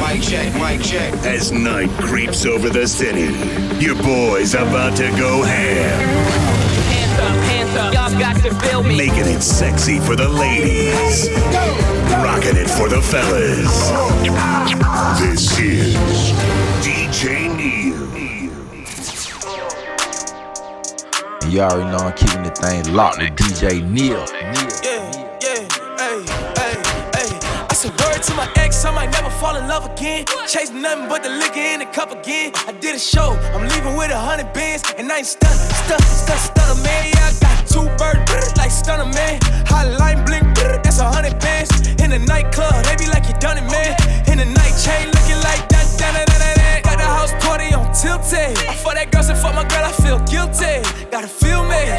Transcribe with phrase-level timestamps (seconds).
[0.00, 1.12] Mic check, mic check.
[1.26, 3.32] As night creeps over the city,
[3.84, 6.00] your boy's about to go ham.
[6.88, 8.96] Hands up, hands up, y'all got to feel me.
[8.96, 11.28] Making it sexy for the ladies.
[12.24, 13.90] Rocking it for the fellas.
[15.20, 15.94] This is
[16.82, 18.00] DJ Neil.
[21.50, 24.24] You already know I'm keeping the thing locked with DJ Neil.
[24.30, 24.89] Yeah, yeah, hey, hey,
[27.82, 30.26] I word to my ex, I might never fall in love again.
[30.46, 32.52] Chase nothing but the liquor in the cup again.
[32.68, 36.04] I did a show, I'm leaving with a hundred bands, and I ain't stunned, stunned,
[36.04, 37.08] stunned, stunned, man.
[37.08, 39.40] Yeah, I got two birds, like stunner, man.
[39.64, 40.52] Hotline bling,
[40.84, 41.72] that's a hundred bands.
[42.04, 43.96] In the nightclub, they be like you done it, man.
[44.28, 46.84] In the night chain, looking like that, that, that, that, that.
[46.84, 48.60] Got the house party on tilted.
[48.68, 50.84] I fuck that girl, said fuck my girl, I feel guilty.
[51.08, 51.96] Gotta feel me,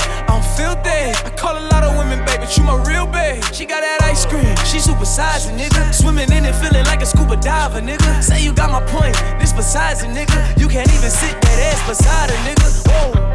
[0.87, 3.43] I call a lot of women, baby, but you my real babe.
[3.53, 5.93] She got that ice cream, she super sizing, nigga.
[5.93, 8.23] Swimming in it, feeling like a scuba diver, nigga.
[8.23, 10.59] Say you got my point, this besides a nigga.
[10.59, 12.67] You can't even sit that ass beside a nigga.
[12.87, 13.31] Whoa.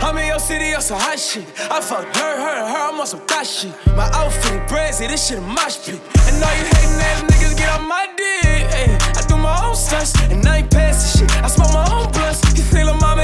[0.00, 1.46] I'm in your city on some hot shit.
[1.70, 3.72] I fuck her, her, her, I'm on some thot shit.
[3.96, 6.00] My outfit brazy, this shit a mosh pit.
[6.28, 8.66] And all you hating ass niggas get on my dick.
[8.70, 11.42] Ay, I do my own stunts, and I ain't passing shit.
[11.42, 12.46] I smoke my own blunts.
[12.56, 13.15] You ain't into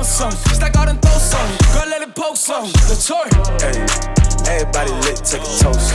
[0.00, 0.52] me, then you on something.
[0.52, 1.72] It's like all them throw something.
[1.72, 2.72] Girl, let it poke something.
[2.88, 3.28] The toy.
[3.60, 3.76] Hey,
[4.48, 5.94] everybody lit, take a toast.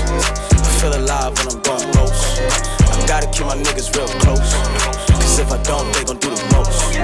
[0.54, 2.42] I feel alive when I'm going ghost.
[2.82, 4.54] I gotta keep my niggas real close.
[5.10, 6.98] Cause if I don't, they gon' do the most.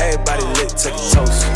[0.00, 1.46] Everybody lit, take a toast.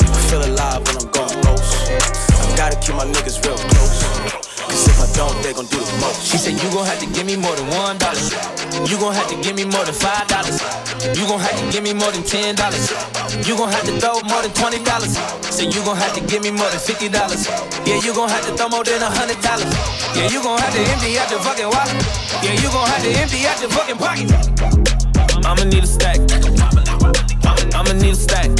[0.00, 2.29] I feel alive when I'm going ghost.
[2.60, 4.04] Gotta keep my niggas real close.
[4.68, 6.20] Cause if I don't, they gon' do the most.
[6.20, 8.20] She said you gon' have to give me more than one dollar.
[8.84, 10.60] You gon' have to give me more than five dollars.
[11.16, 12.92] You gon' have to give me more than ten dollars.
[13.48, 15.16] You gon' have to throw more than twenty dollars.
[15.48, 17.48] Say you gon' have to give me more than fifty dollars.
[17.88, 19.72] Yeah, you gon' have to throw more than a hundred dollars.
[20.12, 21.96] Yeah, you gon' have to empty out your fucking wallet.
[22.44, 24.28] Yeah, you gon' have to empty out your fucking pocket.
[25.48, 26.20] I'ma need a stack.
[27.72, 28.52] I'ma need a stack.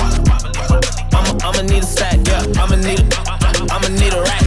[1.13, 2.17] I'ma I'ma need a stack.
[2.25, 3.40] Yeah, I'ma need a
[3.71, 4.43] I'ma need a rack.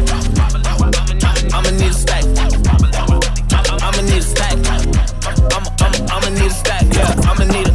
[1.53, 2.23] I'ma need a stack.
[3.81, 4.57] I'ma need a stack.
[5.53, 6.84] I'ma I'ma I'ma need a stack.
[6.91, 7.73] Yeah, I'ma need a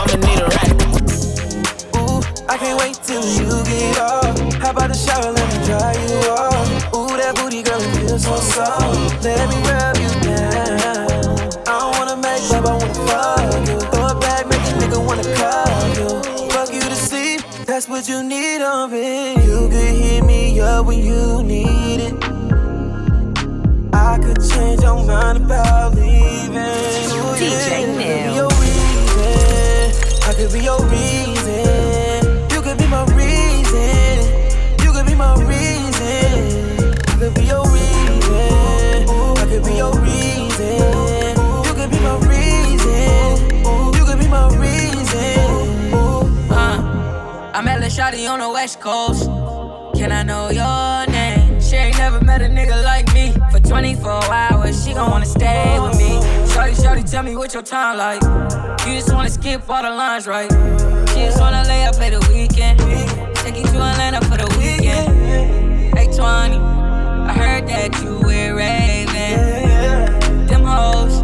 [0.00, 0.72] I'ma need a rack.
[1.96, 4.38] Ooh, I can't wait till you get off.
[4.54, 6.94] How about the shower, let me dry you off.
[6.94, 9.24] Ooh, that booty girl, feels so soft.
[9.24, 9.69] Let me
[24.90, 26.56] your mind about leaving.
[26.56, 27.98] Ooh, DJ yeah.
[27.98, 28.30] Neil.
[28.30, 29.92] Be your reason.
[30.28, 32.20] I could be your reason.
[32.50, 34.18] You could be my reason.
[34.82, 36.94] You could be my reason.
[37.08, 39.08] I could be your reason.
[39.38, 41.36] I could be your reason.
[41.66, 43.94] You could be my reason.
[43.96, 45.92] You could be my reason.
[46.50, 49.26] Uh, I met Lil Shotty on the west coast.
[49.96, 51.60] Can I know your name?
[51.60, 53.09] She ain't never met a nigga like
[53.70, 56.20] 24 hours, she gon' wanna stay with me.
[56.52, 58.20] Shorty, shorty, tell me what your time like.
[58.84, 60.50] You just wanna skip all the lines, right?
[61.10, 62.80] She just wanna lay up at the weekend.
[63.36, 65.96] Take you to Atlanta for the weekend.
[65.96, 70.46] 820, I heard that you wear Raven.
[70.48, 71.22] Them hoes,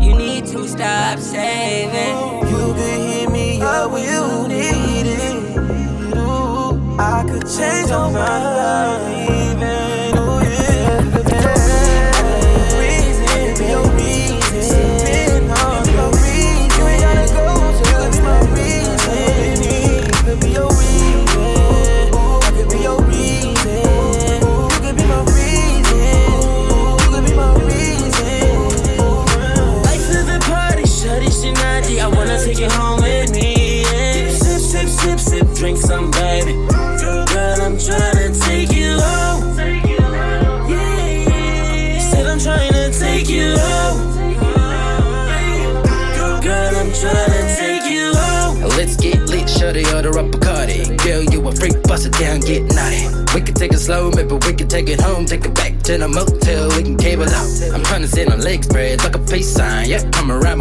[0.00, 2.14] you need to stop saving.
[2.50, 5.58] You could hit me up when you need it.
[7.00, 9.39] I could change your mind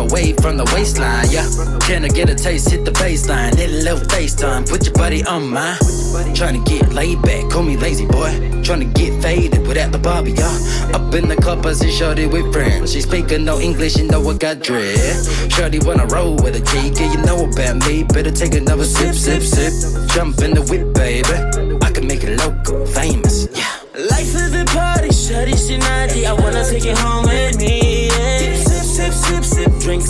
[0.09, 1.45] Come around my way from the waistline, yeah.
[1.87, 5.23] Can I get a taste, hit the baseline, hit a little FaceTime, put your body
[5.25, 5.77] on mine.
[6.33, 8.29] Tryna get laid back, call me lazy boy.
[8.63, 10.93] Tryna get faded without the Bobby, yeah.
[10.93, 12.93] Up in the club, I see shorty with friends.
[12.93, 15.25] She speaking no English, you know I got dread.
[15.51, 18.03] Shorty wanna roll with a G, yeah, you know about me.
[18.03, 19.73] Better take another sip, sip, sip.
[20.09, 21.35] Jump in the whip, baby.
[21.85, 23.79] I can make it local, famous, yeah.
[24.09, 26.25] Life is a party, it, Shinadi.
[26.25, 27.28] I wanna take it home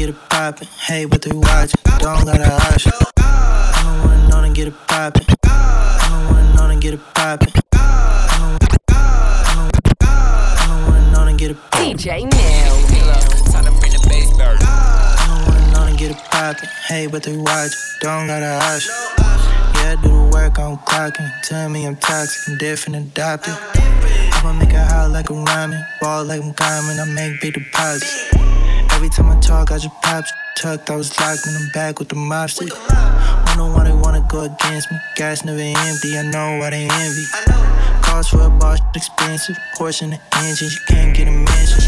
[0.00, 0.66] get it poppin'.
[0.66, 1.72] Hey, but they watch.
[1.98, 2.92] Don't got a option.
[3.18, 5.26] I don't wanna know and get it poppin'.
[5.44, 7.52] I don't wanna know and get it poppin'.
[11.76, 12.76] DJ Neil.
[13.52, 14.56] Time to bring the bass back.
[14.62, 16.68] I don't wanna know and get it poppin'.
[16.88, 17.72] Hey, but they watch.
[18.00, 18.94] Don't got a option.
[19.74, 21.30] Yeah, I do the work, I'm clocking.
[21.42, 23.54] Tell me I'm toxic, I'm different, adopted.
[24.32, 25.86] I'ma make it hot like a ramen.
[26.00, 28.39] Ball like I'm coming, I make big deposits.
[29.00, 30.26] Every time I talk, I just pop
[30.58, 30.90] tucked.
[30.90, 32.68] I was locked in the back with the mob stick.
[32.68, 34.98] Wonder why they wanna go against me.
[35.16, 37.24] Gas never empty, I know why they envy.
[38.02, 39.56] Cost for a bar, expensive.
[39.72, 41.80] Horse in the engine, you can't get a mention.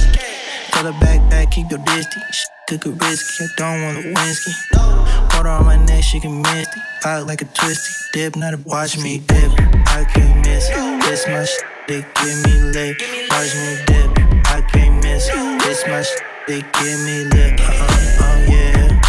[0.70, 2.46] Tell her back, back, keep your distance.
[2.66, 4.54] Cook it risky, I don't want a whiskey.
[4.72, 7.26] Water on my neck, she can miss it.
[7.26, 7.92] Like a twisty.
[8.14, 9.52] Dip, not a watch me dip.
[9.86, 11.02] I can't miss it.
[11.02, 12.96] This my shit, they give me lit.
[13.28, 14.10] Watch me dip.
[14.46, 15.51] I can't miss it.
[15.72, 17.58] This my shit, they give me lip.
[17.58, 19.00] Uh-uh, oh yeah.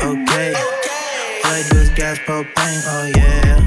[0.00, 0.54] Okay.
[0.54, 1.62] All I
[1.96, 2.82] gas propane.
[2.86, 3.61] Oh yeah.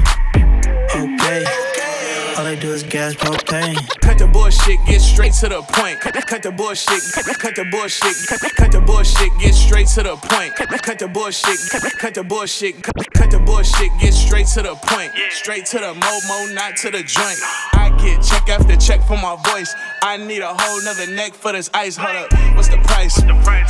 [2.56, 2.62] Okay.
[2.62, 3.76] All they do is gas propane.
[4.00, 6.00] Cut the bullshit, get straight to the point.
[6.00, 10.02] Cut, cut the bullshit, cut, cut the bullshit, cut, cut the bullshit, get straight to
[10.02, 10.54] the point.
[10.54, 14.62] Cut, cut the bullshit, cut, cut the bullshit, cut, cut the bullshit, get straight to
[14.62, 15.12] the point.
[15.30, 17.38] Straight to the momo, not to the joint.
[17.74, 19.74] I get check after check for my voice.
[20.02, 21.96] I need a whole nother neck for this ice.
[21.96, 23.16] Hold up, what's the price?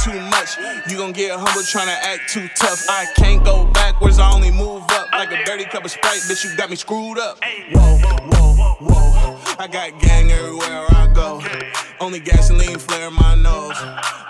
[0.04, 0.56] Too much.
[0.90, 2.86] You gon' get humble trying to act too tough.
[2.88, 6.20] I can't go backwards, I only move up like a dirty cup of Sprite.
[6.28, 7.38] Bitch, you got me screwed up.
[7.72, 8.16] Whoa, whoa.
[8.56, 11.40] Whoa, I got gang everywhere I go.
[11.98, 13.76] Only gasoline flare my nose.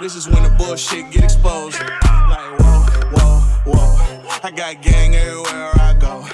[0.00, 1.80] This is when the bullshit get exposed.
[1.80, 4.38] Like, whoa, whoa, whoa.
[4.44, 6.24] I got gang everywhere I go.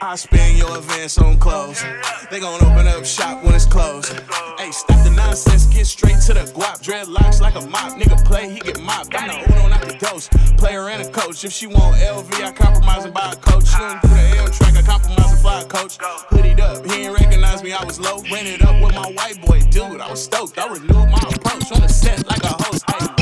[0.00, 1.84] I spend your advance on clothes.
[2.32, 4.12] They gon' open up shop when it's closed.
[4.58, 6.82] Hey, stop the nonsense, get straight to the guap.
[6.82, 7.92] Dreadlocks like a mop.
[7.92, 9.14] Nigga play, he get mopped.
[9.14, 10.32] I'm the Uno, not the ghost.
[10.56, 11.44] Player and a coach.
[11.44, 13.68] If she want LV, I compromise and buy a coach.
[13.68, 15.98] She don't do the L track, I compromise and fly a coach.
[15.98, 17.11] Hoodied up, he ain't
[17.74, 18.22] I was low.
[18.30, 20.58] Rented up with my white boy dude, I was stoked.
[20.58, 22.84] I renewed my approach on the set like a host.
[22.90, 23.21] Hey,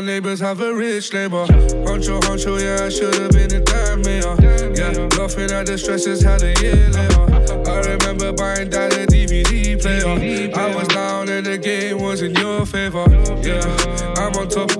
[0.00, 1.46] neighbors have a rich neighbor.
[1.86, 4.34] Honcho, honcho, yeah, I should've been a dime mayor.
[4.74, 7.70] Yeah, laughing at the stresses had a year later.
[7.70, 10.52] I remember buying that a DVD player.
[10.54, 13.04] I was down and the game was in your favor.
[13.42, 13.60] Yeah,
[14.16, 14.70] I'm on top,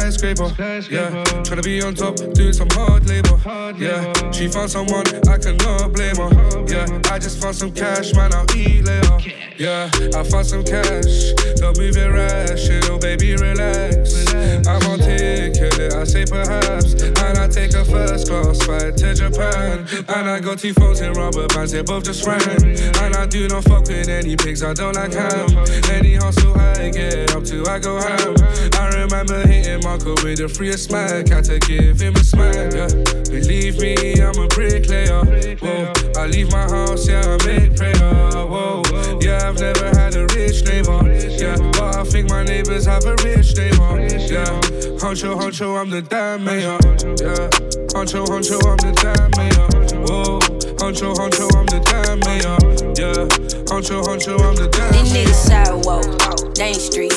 [0.00, 0.52] skyscraper.
[0.90, 3.38] Yeah, trying to be on top, doing some hard labor.
[3.78, 6.64] Yeah, she found someone I cannot blame her.
[6.66, 9.18] Yeah, I just found some cash, man, I'll eat later.
[9.56, 14.32] Yeah, I found some cash, don't move it rash, oh baby, relax.
[14.66, 19.86] I'm on ticket, I say perhaps, and I take a first class flight to Japan.
[20.08, 22.42] And I got two phones in rubber bands, they both just ran.
[22.42, 25.48] And I do not fuck with any pigs, I don't like ham.
[25.90, 28.34] Any hustle I get up to, I go ham.
[28.74, 32.72] I remember hitting Marco with the freest smack, had to give him a smack.
[32.72, 32.88] Yeah.
[33.28, 35.20] Believe me, I'm a bricklayer.
[35.60, 37.92] Whoa, I leave my house, yeah, I make prayer.
[38.32, 38.82] Whoa,
[39.20, 41.04] yeah, I've never had a rich neighbor.
[41.36, 44.00] Yeah, but I think my neighbors have a rich neighbor.
[44.24, 44.48] Yeah,
[44.96, 46.80] honcho, honcho, I'm the damn mayor.
[47.20, 47.52] Yeah,
[47.92, 49.68] honcho, honcho, I'm the damn mayor.
[50.08, 50.40] Whoa,
[50.80, 52.56] honcho, honcho, I'm the damn mayor.
[52.96, 53.28] Yeah,
[53.68, 55.04] honcho, honcho, I'm the damn mayor.
[55.04, 57.12] These niggas sidewalk, Dane Street.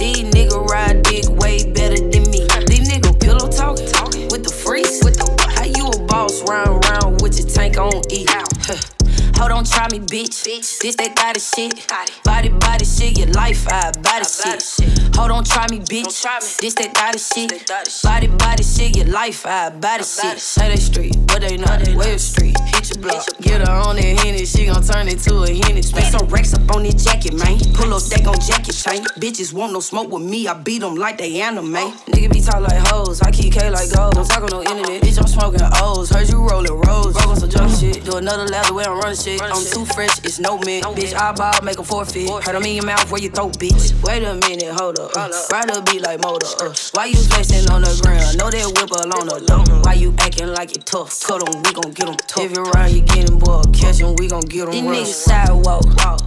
[0.00, 1.26] These niggas ride dick
[1.74, 2.46] better than me.
[2.66, 5.02] These niggas pillow talking with the freaks.
[5.04, 8.24] With the how you a boss round round with your tank on E?
[8.28, 8.99] Huh.
[9.40, 10.44] Hold on, try me, bitch.
[10.44, 11.88] This that got it shit.
[12.24, 15.16] Body, body shit, your life, I body shit.
[15.16, 16.60] Hold on, try me, bitch.
[16.60, 17.66] This that got it shit.
[18.04, 20.38] Body, body shit, your life, I body shit.
[20.38, 21.88] Say they street, but they not.
[21.96, 23.26] Wave street, hit your block.
[23.40, 25.80] Get her on that henny, she gon' turn into a henny.
[25.80, 27.58] Spend some racks up on this jacket, man.
[27.72, 29.02] Pull up deck on jacket chain.
[29.16, 31.76] Bitches want no smoke with me, I beat them like they anime.
[31.76, 32.02] Oh.
[32.08, 34.12] Nigga be talk like hoes, I keep K like gold.
[34.12, 36.10] Don't talk on no internet, bitch, I'm smoking O's.
[36.10, 37.14] Heard you rollin' rolls.
[37.14, 38.04] Broke on some junk shit.
[38.04, 39.29] Do another lap the way I'm running shit.
[39.38, 40.84] I'm too fresh, it's no mint.
[40.96, 42.28] Bitch, I ball, make a forfeit.
[42.28, 43.92] Heard them in your mouth where you throw, bitch.
[44.02, 45.12] Wait a minute, hold up.
[45.14, 46.46] Uh, ride a beat like motor.
[46.60, 48.38] Uh, why you flexing on the ground?
[48.38, 49.82] Know that whip alone the low.
[49.82, 51.22] Why you acting like it tough?
[51.22, 52.44] Cut 'em, we gon' get 'em tough.
[52.44, 53.62] If you run, you get 'em, boy.
[53.72, 54.72] Catch 'em, we gon' get 'em.
[54.72, 55.84] These niggas sidewalk,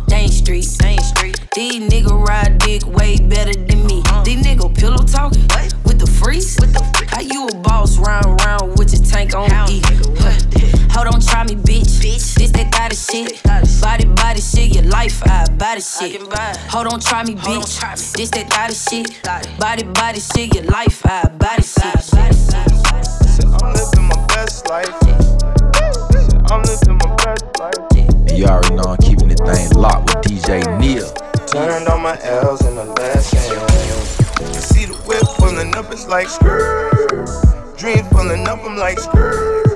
[0.07, 0.67] Dane Street.
[0.79, 1.39] Dane Street.
[1.55, 4.03] These niggas ride dick way better than me.
[4.23, 5.45] These niggas pillow talking
[6.03, 6.59] the freaks.
[6.59, 9.81] With the how you a boss round round with your tank on E?
[10.19, 10.35] Huh.
[10.91, 12.01] Hold on, try me, bitch.
[12.01, 12.35] bitch.
[12.35, 13.41] This that got it shit.
[13.81, 16.21] Body, body shit, your life, I body shit.
[16.71, 18.13] Hold on, try me, bitch.
[18.13, 19.23] This that got it shit.
[19.59, 22.13] Body, body shit, your life, I body shit.
[23.33, 24.93] I'm living my best life.
[26.51, 28.37] I'm living my best life.
[28.37, 31.09] You already know I'm keeping the thing locked with DJ Neil.
[31.47, 33.72] Turned on my L's in the last hand.
[35.53, 37.27] Pulling up, it's like skirt.
[37.77, 39.72] Dreams pulling up, I'm like skirt.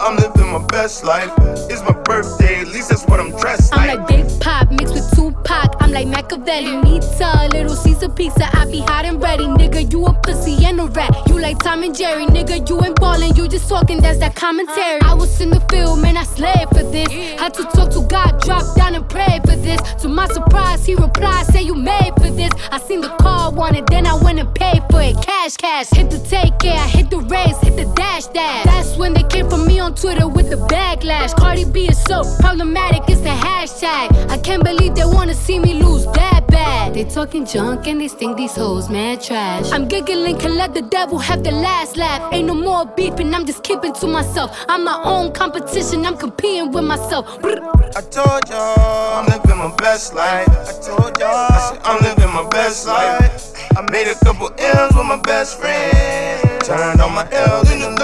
[0.00, 1.30] I'm living my best life.
[1.70, 3.98] It's my birthday, at least that's what I'm dressed I'm like.
[3.98, 5.76] like Big Pop mixed with Tupac.
[5.80, 6.82] I'm like Machiavelli.
[6.82, 8.48] Pizza, little Caesar pizza.
[8.56, 9.44] I be hot and ready.
[9.44, 11.14] Nigga, you a pussy and a rat.
[11.28, 12.26] You like Tom and Jerry.
[12.26, 13.34] Nigga, you ain't ballin'.
[13.36, 14.00] You just talking.
[14.00, 15.00] That's that commentary.
[15.00, 15.12] Uh-huh.
[15.12, 16.16] I was in the field, man.
[16.16, 17.08] I slaved for this.
[17.38, 19.80] Had to talk to God, drop down and pray for this.
[20.02, 22.50] To my surprise, he replied, say you made for this.
[22.70, 25.16] I seen the car, wanted, then I went and paid for it.
[25.22, 25.90] Cash, cash.
[25.90, 26.82] Hit the take care.
[26.88, 28.64] Hit the race, hit the dash, dash.
[28.64, 31.36] That's when they came for me on Twitter with the backlash.
[31.36, 34.30] Cardi B is so problematic, it's the hashtag.
[34.30, 36.94] I can't believe they wanna see me lose that bad.
[36.94, 39.70] They talking junk and they think these hoes mad trash.
[39.72, 42.32] I'm giggling, can let the devil have the last laugh.
[42.32, 44.50] Ain't no more beeping, I'm just keeping to myself.
[44.70, 47.24] I'm my own competition, I'm competing with myself.
[47.44, 50.48] I told y'all I'm living my best life.
[50.48, 53.52] I told y'all I said, I'm living my best life.
[53.76, 56.62] I made a couple M's with my best friend.
[56.64, 57.94] Turned on my L's in the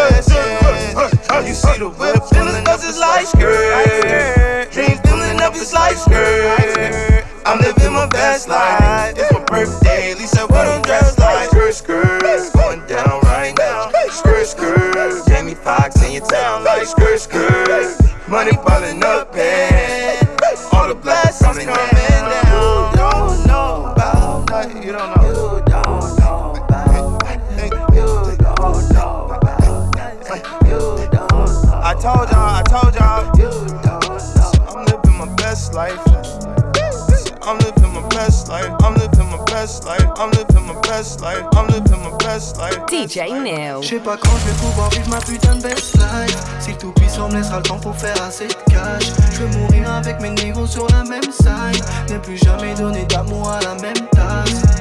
[1.30, 1.48] lesson.
[1.48, 4.70] You see the whip pulling up, it's like skirt.
[4.72, 7.24] Dreams pulling up, it's like skirt.
[7.46, 9.14] I'm living my best life.
[9.16, 11.48] It's my birthday, Lisa, what I'm dressed like.
[11.50, 12.52] Skirt, skirt.
[12.54, 13.90] Going down right now.
[14.10, 15.26] Skirt, skirt.
[15.28, 17.96] Jamie Foxx in your town, like skirt, skirt.
[18.28, 20.28] Money piling up and
[20.72, 21.99] all the blessings coming down.
[32.00, 33.26] Told y'all, I told y'all.
[33.36, 34.00] You don't know.
[34.72, 36.00] I'm living my best life.
[37.42, 38.72] I'm living my best life.
[38.80, 40.06] I'm living my best life.
[40.16, 41.44] I'm living my best life.
[41.52, 42.78] I'm living my best life.
[42.86, 43.82] DJ Neil.
[43.82, 46.36] Je sais pas quand je vais pouvoir vivre ma putain de best life.
[46.60, 49.12] Si tout puissant me laissera le temps pour faire assez de cash.
[49.32, 51.84] Je veux mourir avec mes négros sur la même side.
[52.10, 54.79] Ne plus jamais donner d'amour à la même tasse.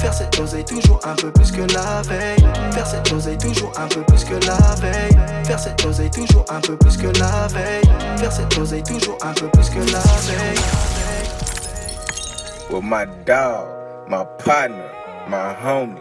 [0.00, 2.42] Faire cette oseille toujours un peu plus que la veille.
[2.72, 5.18] Faire cette oseille toujours un peu plus que la veille.
[5.44, 8.18] Faire cette oseille toujours un peu plus que la veille.
[8.18, 10.58] Faire cette oseille toujours un peu plus que la veille.
[12.70, 13.68] with my dog,
[14.08, 14.88] my partner,
[15.28, 16.00] my homie,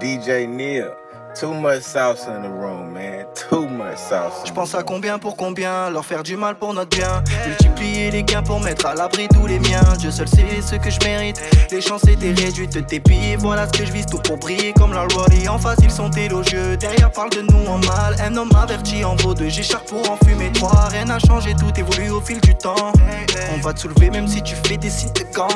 [0.00, 0.90] DJ Neil.
[1.38, 3.24] Too much salsa in the room, man.
[3.34, 4.44] Too much salsa.
[4.44, 7.22] Je pense à combien pour combien, leur faire du mal pour notre bien.
[7.46, 9.80] Multiplier les gains pour mettre à l'abri tous les miens.
[9.98, 11.40] Dieu seul sait ce que je mérite.
[11.70, 13.36] Les chances étaient réduites de tes billes.
[13.38, 15.48] Voilà ce que je vise, tout pour briller comme la Roddy.
[15.48, 16.76] En face, ils sont élogieux.
[16.76, 18.16] Derrière, parle de nous en mal.
[18.22, 19.48] Un homme averti en vaut deux.
[19.48, 20.88] J'écharpe pour en fumer trois.
[20.90, 22.92] Rien n'a changé, tout évolue au fil du temps.
[23.54, 25.48] On va te soulever même si tu fais des sites de gang.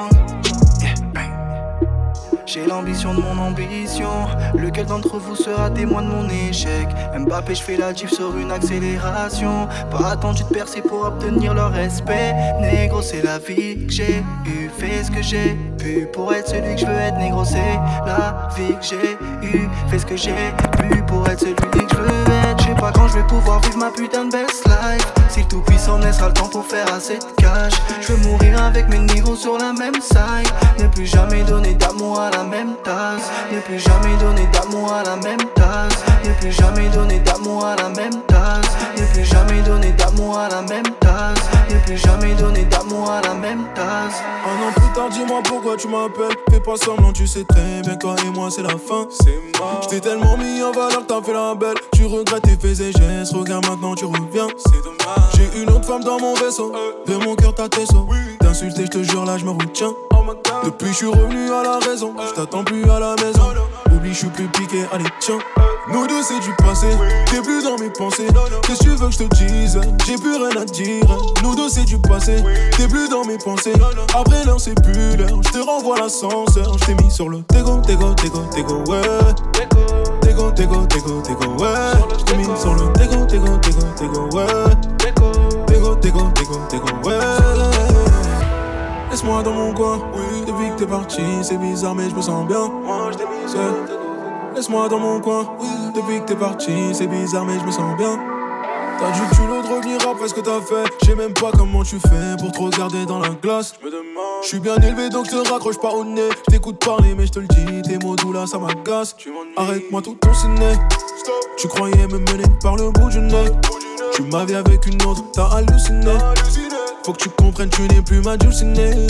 [2.46, 4.26] J'ai l'ambition de mon ambition.
[4.54, 6.88] Lequel d'entre vous sera témoin de mon échec?
[7.18, 9.66] Mbappé, je fais la diff sur une accélération.
[9.90, 12.34] Pas attendu de percer pour obtenir leur respect.
[12.60, 14.70] Négro, c'est la vie que j'ai eu.
[14.76, 17.16] Fais ce que j'ai pu pour être celui que je veux être.
[17.16, 19.68] Négro, c'est la vie que j'ai eu.
[19.88, 22.58] Fais ce que j'ai pu pour être celui que je veux être.
[22.58, 25.23] Je sais pas quand je vais pouvoir vivre ma putain de best life.
[25.34, 27.72] Si le tout puissant me laissera le temps pour faire assez de cash.
[28.00, 30.48] Je veux mourir avec mes négros sur la même side.
[30.78, 33.32] Ne plus jamais donner d'amour à la même tasse.
[33.50, 36.04] Ne plus jamais donner d'amour à la même tasse.
[36.24, 38.76] Ne plus jamais donner d'amour à la même tasse.
[38.96, 41.48] Ne plus jamais donner d'amour à la même tasse.
[41.68, 44.22] Ne plus jamais donner d'amour à la même tasse.
[44.46, 46.36] Un an plus tard, dis-moi pourquoi tu m'appelles.
[46.48, 49.08] Fais pas semblant, tu sais très bien, toi et moi, c'est la fin.
[49.10, 49.80] C'est mort.
[49.82, 51.74] J't'ai tellement mis en valeur, t'as fait la belle.
[51.92, 54.46] Tu regrettes tes faits et gestes, regarde maintenant, tu reviens.
[54.58, 55.23] C'est dommage.
[55.34, 56.72] J'ai une autre femme dans mon vaisseau.
[57.06, 58.06] De mon cœur, t'as tes sauts.
[58.40, 59.92] T'insulter, j'te jure, là, je me retiens.
[60.64, 62.14] Depuis, je suis revenu à la raison.
[62.26, 63.52] Je t'attends plus à la maison.
[63.94, 65.38] Oublie, je suis plus piqué, allez, tiens.
[65.92, 66.86] Nous deux, c'est du passé.
[67.26, 68.26] T'es plus dans mes pensées.
[68.62, 69.80] Qu'est-ce que tu veux que je te dise?
[70.06, 71.04] J'ai plus rien à dire.
[71.42, 72.42] Nous deux, c'est du passé.
[72.76, 73.74] T'es plus dans mes pensées.
[74.14, 75.40] Après l'heure, c'est plus l'heure.
[75.44, 76.78] Je te renvoie l'ascenseur.
[76.78, 79.00] Je t'ai mis sur le tégo, tégo, tégo, tégo, ouais.
[80.54, 82.18] Tégo, tégo, tégo, ouais.
[82.18, 84.46] Je t'ai mis sur le tégo, tégo, tégo, tégo, ouais.
[84.98, 87.18] Tégo, tégo, tégo, tégo, ouais.
[89.10, 89.98] Laisse-moi dans mon coin.
[90.46, 92.68] Depuis que t'es parti, c'est bizarre, mais je me sens bien.
[92.84, 93.60] Moi, je t'ai mis sur.
[94.54, 95.44] Laisse-moi dans mon coin.
[95.94, 98.18] Depuis que t'es parti, c'est bizarre, mais je me sens bien.
[99.04, 100.90] T'as dit que tu l'autre revenir après ce que t'as fait.
[101.02, 103.74] Je sais même pas comment tu fais pour te regarder dans la glace.
[104.42, 106.30] Je suis bien élevé donc te raccroche pas au nez.
[106.30, 109.14] Je t'écoute parler, mais je te le dis, tes mots doux là ça m'agace.
[109.58, 110.72] Arrête-moi tout ton ciné.
[111.58, 113.50] Tu croyais me mener par le bout du nez.
[114.14, 116.16] Tu m'as vu avec une autre, t'as halluciné.
[117.04, 119.06] Faut que tu comprennes, tu n'es plus ma dulcinée.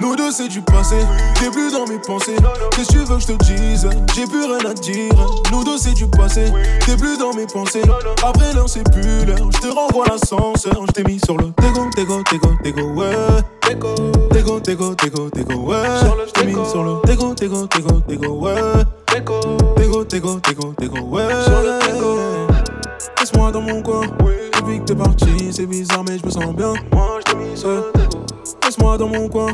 [0.00, 0.96] Nous deux c'est du passé,
[1.34, 2.36] t'es plus dans mes pensées.
[2.72, 5.12] Qu'est-ce que tu veux que je te dise J'ai plus rien à dire.
[5.52, 6.52] Nous deux c'est du passé,
[6.86, 7.82] t'es plus dans mes pensées.
[8.22, 10.84] Après l'heure c'est plus l'heure, je te renvoie l'ascenseur.
[10.86, 13.10] Je t'ai mis sur le tégo, tégo, tégo, tégo, ouais.
[13.62, 15.76] Tégo, tégo, tégo, tégo, ouais.
[16.26, 18.54] Je t'ai mis sur le tégo, tégo, tégo, tégo, ouais.
[19.06, 21.26] Tégo, tégo, tégo, tégo, ouais.
[23.18, 24.02] Laisse-moi dans mon coin.
[24.54, 26.72] Depuis que t'es parti, c'est bizarre, mais je me sens bien.
[26.92, 27.92] Moi, je t'ai mis sur le.
[28.62, 29.48] Laisse-moi dans mon coin.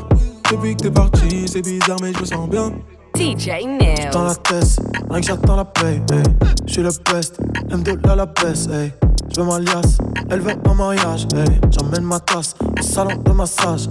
[0.50, 2.72] Depuis que t'es parti, c'est bizarre, mais je me sens bien.
[3.16, 4.10] DJ Nails.
[4.12, 4.78] Dans la tête,
[5.08, 6.22] rien que j'attends la paix, hey.
[6.66, 8.92] J'suis le best, M2 là la baisse, hey.
[9.32, 9.98] J'veux ma liasse,
[10.30, 11.26] elle veut un mariage.
[11.70, 13.88] J'emmène ma tasse au salon de massage.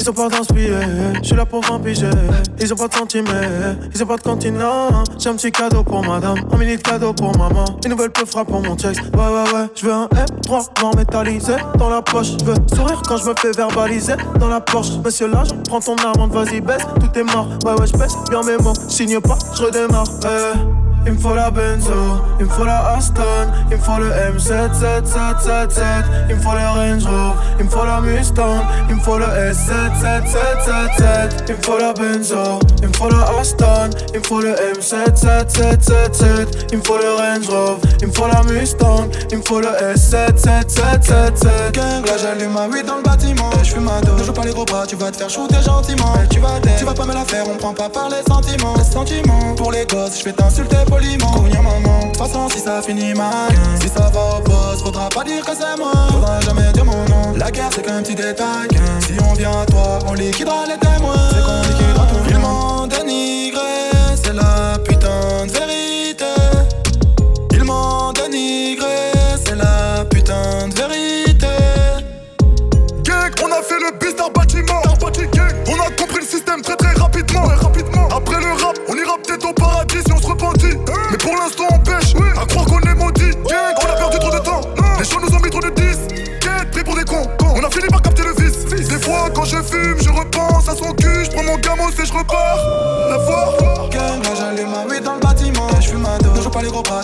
[0.00, 0.76] Ils ont pas d'inspiré,
[1.22, 2.08] j'suis là pour 20 piger.
[2.60, 5.02] Ils ont pas de centimètres, ils ont pas de continent.
[5.18, 7.64] J'ai un petit cadeau pour madame, un mini cadeau pour maman.
[7.84, 9.66] Une nouvelle peu frappe pour mon checks, ouais ouais ouais.
[9.74, 12.28] J'veux un M3 noir métallisé dans la poche.
[12.40, 14.92] J'veux sourire quand j'me fais verbaliser dans la Porsche.
[15.04, 17.48] Monsieur là, prends ton amende, vas-y baisse, tout est mort.
[17.64, 20.04] Ouais ouais, j'pèse bien mes mots, signe pas, j'redémarre.
[20.24, 20.87] eh.
[21.06, 21.92] Il me faut la Benzo,
[22.38, 25.80] il me faut la Aston, il me faut le M7777,
[26.28, 29.24] il me faut le Range Rover, il me faut la Mustang, il me faut le
[29.24, 34.52] S7777, il me faut la Benzo, il me faut la Aston, il me faut le
[34.52, 39.60] M7777, il me faut le Range Rover, il me faut la Mustang, il me faut
[39.60, 41.72] le S7777.
[41.72, 43.50] Gang, là j'allume ma weed dans le bâtiment.
[43.62, 45.62] Je fume ma dose, ne joue pas les gros bras, tu vas te faire shooter
[45.64, 46.12] gentiment.
[46.22, 48.74] Eh, tu vas tu vas pas me la faire, on prend pas par les sentiments.
[48.76, 51.32] Les sentiments, pour les gosses, je vais t'insulter poliment.
[51.34, 55.08] Combien maman, de toute façon si ça finit mal, si ça va au poste, faudra
[55.08, 55.92] pas dire que c'est moi.
[56.10, 57.34] Faudra jamais dire mon nom.
[57.36, 58.68] La guerre c'est qu'un petit détail.
[59.00, 61.28] Si on vient à toi, on liquidera les témoins.
[61.30, 61.87] C'est qu'on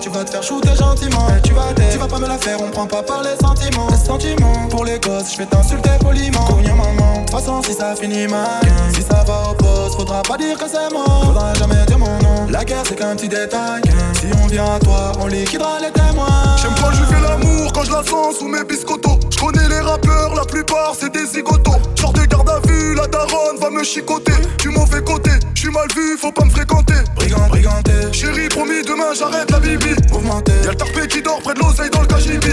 [0.05, 1.27] tu vas te faire shooter gentiment.
[1.43, 3.89] Tu vas tu vas pas me la faire, on prend pas par les sentiments.
[3.89, 6.45] Les sentiments, pour les gosses, je vais t'insulter poliment.
[6.47, 8.61] Combien maman, de toute façon si ça finit mal,
[8.95, 11.07] si ça va au poste, faudra pas dire que c'est moi.
[11.25, 12.47] Faudra jamais dire mon nom.
[12.51, 13.81] La guerre c'est qu'un petit détail.
[14.21, 16.57] Si on vient à toi, on liquidera les témoins.
[16.61, 19.19] J'aime quand je fais l'amour, quand je la sens sous mes biscottos.
[19.31, 21.81] Je connais les rappeurs, la plupart c'est des zigotos.
[21.97, 24.33] Genre de garde à vue, la daronne va me chicoter.
[24.59, 25.31] Du mauvais côté,
[25.65, 26.95] suis mal vu, faut pas me fréquenter.
[27.17, 29.95] Brigand, briganté, Chérie, promis, demain j'arrête la bibi.
[30.13, 32.49] mouvementé, Y'a le tarpé qui dort près de l'oseille dans le cagibi.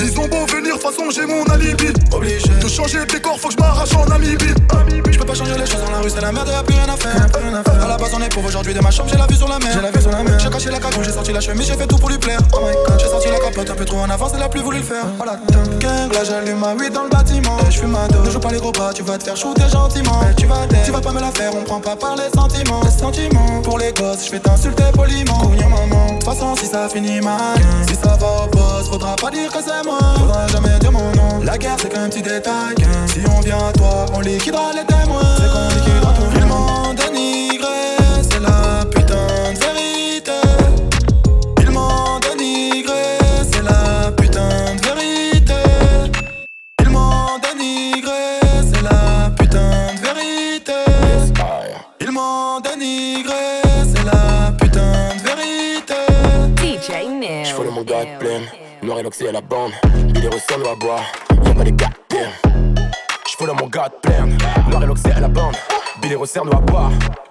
[0.00, 1.92] Ils ont beau venir, façon j'ai mon alibi.
[2.12, 2.48] obligé.
[2.48, 4.54] De changer de décor, faut que je m'arrache en Namibie.
[5.10, 6.88] Je peux pas changer les choses dans la rue, c'est la merde, y'a plus rien
[6.88, 7.82] à faire.
[7.82, 9.58] À la base, on est pauvre aujourd'hui de ma chambre, j'ai la vue sur la
[9.58, 9.68] mer.
[9.74, 10.38] J'ai la vue sur la mer.
[10.40, 12.40] J'ai caché la cagoule, j'ai sorti la chemise, j'ai fait tout pour lui plaire.
[12.54, 14.60] Oh my god, j'ai sorti la capote un peu trop en avance, elle a plus
[14.62, 15.04] voulu le faire.
[15.18, 15.38] Voilà,
[15.78, 17.58] gang, là j'allume ma weed dans le bâtiment.
[17.68, 20.20] Je fume ma ne joue pas les gros bras, tu vas te faire shooter gentiment.
[20.36, 22.80] tu vas tu vas pas me la faire, on prend pas par les sentiments.
[22.84, 25.38] Les sentiments, pour les gosses, je vais t'insulter poliment.
[25.38, 29.16] Cougnon maman, de toute façon, si ça finit mal, si ça va au boss, faudra
[29.16, 29.98] pas dire que c'est moi.
[30.18, 31.42] Faudra jamais dire mon nom.
[31.42, 32.74] La guerre, c'est qu'un petit détail.
[33.06, 35.36] Si on vient à toi, on liquidera les témoins.
[35.36, 35.99] C'est qu'on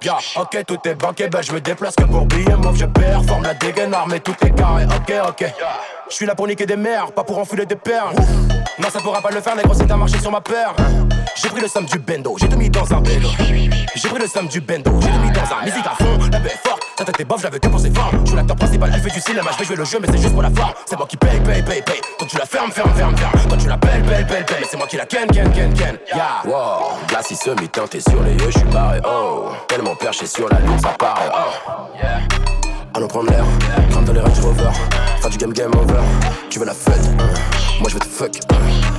[0.03, 3.43] Ya, ok, tout est banqué, ben je me déplace que pour billets, moi je performe
[3.43, 5.45] la dégaine armée, tout est carré, ok, ok.
[6.09, 8.15] Je suis là pour niquer des mères, pas pour enfiler des perles.
[8.79, 10.75] Non, ça pourra pas le faire, négro, c'est à marcher sur ma peur.
[11.35, 13.29] J'ai pris le somme du bendo, j'ai tout mis dans un vélo.
[13.95, 16.39] J'ai pris le somme du bendo, j'ai tout mis dans un musique à fond, la
[16.39, 16.78] est forte.
[16.99, 18.11] Ta tête est bof, j'avais dépensé fort.
[18.11, 20.17] Je suis l'acteur principal, elle fait du cinéma, je vais jouer le jeu, mais c'est
[20.17, 20.73] juste pour la forme.
[20.85, 22.01] C'est moi qui paye, paye, paye, paye.
[22.19, 23.31] Quand tu la fermes, ferme, ferme, ferme.
[23.49, 24.65] Quand tu la pelles, pelle, pelle, pelle.
[24.69, 25.97] C'est moi qui la ken, ken, ken, ken.
[26.13, 26.41] Yeah.
[26.43, 28.99] Wow, glace, il se mit teinté sur les yeux, je suis barré.
[29.05, 31.31] Oh, tellement perché sur la lune, ça paraît.
[31.33, 32.19] Oh, yeah.
[32.93, 33.45] Allons prendre l'air,
[33.91, 34.69] crame dans les Range Rover.
[35.21, 36.01] Faire du game, game over.
[36.49, 37.23] Tu veux la fête, hein.
[37.79, 38.31] moi je veux te fuck.
[38.51, 38.55] hein.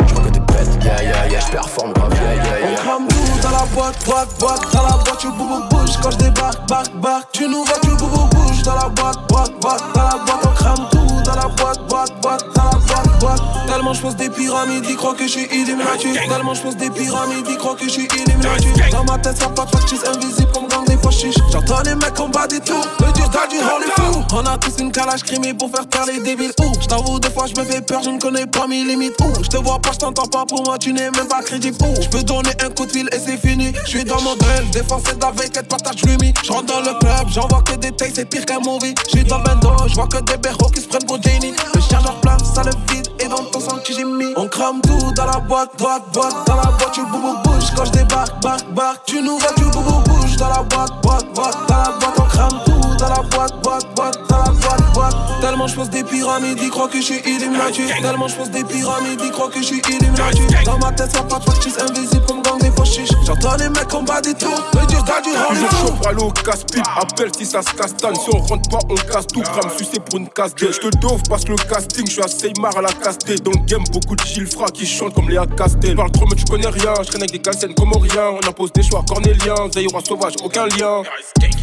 [0.06, 1.40] Je crois que t'es bête, yeah, yeah, yeah.
[1.40, 3.19] Je performe grave, yeah, yeah, yeah.
[3.42, 6.94] Dans la boîte, boîte, boîte Dans la boîte, tu boubou bouge Quand je débarque, barque,
[6.96, 9.82] barque Tu nous vois, tu boubou bouge Dans la boîte, boîte, boîte.
[9.94, 12.44] Dans la boîte, on crame tout Dans la boîte, boîte, boîte.
[12.54, 13.42] Dans la boîte, boîte.
[13.66, 16.12] Tellement je pense des pyramides Ils croient que je suis Illuminati.
[16.28, 18.68] Tellement je pense des pyramides Ils croient que je suis Illuminati.
[18.90, 21.94] Dans ma tête, ça pas de factice Invisible comme gang des poches chiches J'entends les
[21.94, 24.90] mecs combattre et tout Me dire t'as du rôle est fou On a tous une
[24.90, 26.52] calage crimée Pour faire taire les débiles.
[26.60, 29.14] Ouh, j't'avoue des fois je me fais peur Je ne connais pas mes limites.
[29.20, 31.76] Ouh, j'te vois pas, j't'entends pas Pour moi tu n'es même pas crédible.
[31.82, 33.72] Ouh, j'peux donner un coup de fil et c'est fini.
[33.84, 37.28] Je suis dans mon drill Défensé d'avec elle partage lui Je rentre dans le club
[37.28, 38.94] J'en vois que des tailles C'est pire qu'un movie.
[39.06, 41.54] Je suis dans le bando Je vois que des berros qui se prennent pour Janie
[41.74, 43.08] Le chargeur plein ça le vide.
[43.20, 46.46] Et dans ton sang que j'ai mis On crame tout dans la boîte Boîte, boîte.
[46.46, 49.00] Dans la boîte tu boubou bouge Quand je débarque, barque, barque.
[49.06, 51.56] Tu nous vois tu boubou bouge Dans la boîte, boîte, boîte.
[51.68, 52.69] Dans la boîte on crame tout
[53.00, 56.68] Dans la boîte, boîte, boîte Dans la boîte, boîte Tellement je pense des pyramides Ils
[56.68, 59.82] croient que je suis Illuminati Tellement je pense des pyramides Ils croient que je suis
[59.88, 63.56] Illuminati Dans ma tête ça pas de factice Invisible comme gang des poches chiches J'entends
[63.56, 67.30] les mecs combattre et tout Me dire t'as du rôle Toujours chaud au casse-pipe, appelle
[67.36, 68.14] si ça se castagne.
[68.14, 69.40] Si on rentre pas, on casse tout.
[69.40, 72.28] Gram sucé pour une casse Je te dove parce que le casting, je suis à
[72.28, 73.36] Seymar à la casté.
[73.36, 75.96] Dans le game, beaucoup de Gilfra qui chantent comme Léa Castel.
[75.96, 76.94] Parle trop, mais tu connais rien.
[77.02, 78.30] Je traîne avec des calcènes comoriens.
[78.42, 79.70] On impose des choix cornéliens.
[79.72, 81.02] Zaïrois sauvage, aucun lien.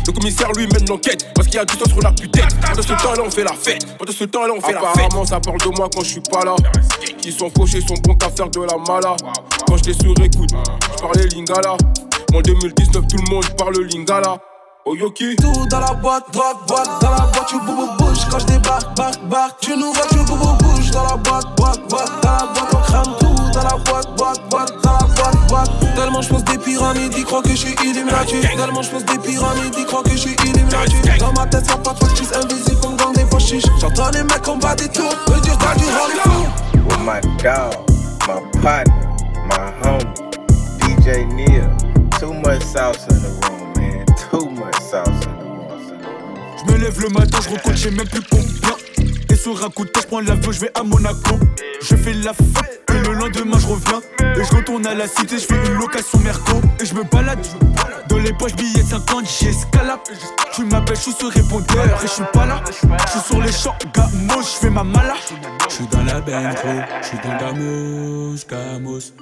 [0.08, 2.48] Le commissaire lui mène l'enquête parce qu'il y a du sang sur la putain.
[2.62, 3.98] Pendant ce temps-là, on fait la fête.
[3.98, 5.06] Pendant ce temps-là, on fait la fête.
[5.06, 6.56] Apparemment, ça parle de moi quand je suis pas là.
[7.24, 9.16] Ils sont fauchés, sont bons qu'à faire de la mala.
[9.68, 10.50] Quand je t'ai sur écoute,
[10.96, 11.78] je parlais lingala.
[12.34, 14.38] En 2019, tout le monde parle lingala.
[14.88, 15.36] Oyoki.
[15.36, 18.96] Tout dans la boîte, boîte, boîte Dans la boîte tu boubou bouge Quand je débarque,
[18.96, 22.46] barque, barque Tu nous vois tu boubou bouge Dans la boîte, boîte, boîte Dans la
[22.46, 26.30] boîte on crame tout Dans la boîte, boîte, boîte Dans la boîte, boîte Tellement je
[26.30, 29.86] pense des pyramides Ils croient que je suis Illuminati Tellement je pense des pyramides Ils
[29.86, 33.14] croient que je suis Illuminati Dans ma tête ça pas de factice Invisible comme gang
[33.14, 37.20] des poches J'entends les mecs combattre et tout Me dire t'as du fou with my
[37.44, 37.74] dog,
[38.26, 38.94] my partner,
[39.48, 40.06] my homie,
[40.80, 41.68] DJ Neil.
[42.20, 44.06] Too much sauce in the room, man.
[44.32, 45.68] Too much sauce in the room.
[46.58, 48.87] Je me lève le matin, je j'ai même plus combien.
[49.30, 51.40] Et sur un coup de tête, je prends l'avion, je vais à Monaco.
[51.82, 54.02] Je fais la fête, et le lendemain, je reviens.
[54.36, 56.62] Et je retourne à la cité, je fais une location Merco.
[56.82, 57.46] Et je me balade,
[58.08, 60.00] dans les poches, billets de 50, j'escalade.
[60.54, 62.64] Tu m'appelles, je suis sur répondeur, et je suis pas là.
[62.72, 65.16] Je suis sur les champs, gamos, je fais ma mala.
[65.70, 66.70] Je suis dans la Bentro,
[67.02, 69.14] je suis dans Gamos, Gamos.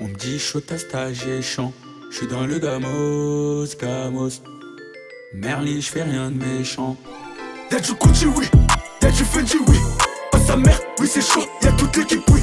[0.00, 1.72] On me dit chaud ta stage et chant.
[2.10, 4.42] Je suis dans le Gamos, Gamos.
[5.34, 6.96] Merli, je fais rien de méchant.
[7.70, 7.92] Y'a du
[8.36, 8.61] oui.
[9.12, 9.76] Y'a du Fendi, oui.
[10.32, 11.44] Oh sa mère, oui, c'est chaud.
[11.62, 12.40] Y'a toute l'équipe, oui.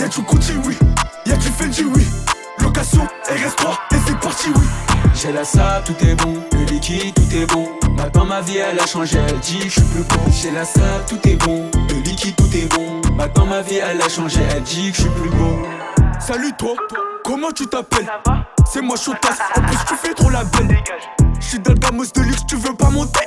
[0.00, 0.76] Y'a du Gucci, oui.
[1.24, 2.04] Y'a du Fendi, oui.
[2.58, 4.66] Location, RS3, et c'est parti, oui.
[5.14, 6.34] J'ai la sable, tout est bon.
[6.52, 7.68] Le liquide, tout est bon.
[7.96, 9.18] Maintenant ma vie, elle a changé.
[9.28, 10.20] Elle dit que je suis plus con.
[10.32, 11.70] J'ai la sable, tout est bon.
[11.88, 13.00] Le liquide, tout est bon.
[13.14, 14.40] Maintenant ma vie, elle a changé.
[14.50, 15.62] Elle dit que je suis plus beau.
[16.18, 16.74] Salut toi,
[17.24, 18.10] comment tu t'appelles?
[18.66, 20.76] C'est moi Chotas, en plus tu fais trop la belle
[21.40, 23.20] Je suis dans le gamos de luxe, tu veux pas monter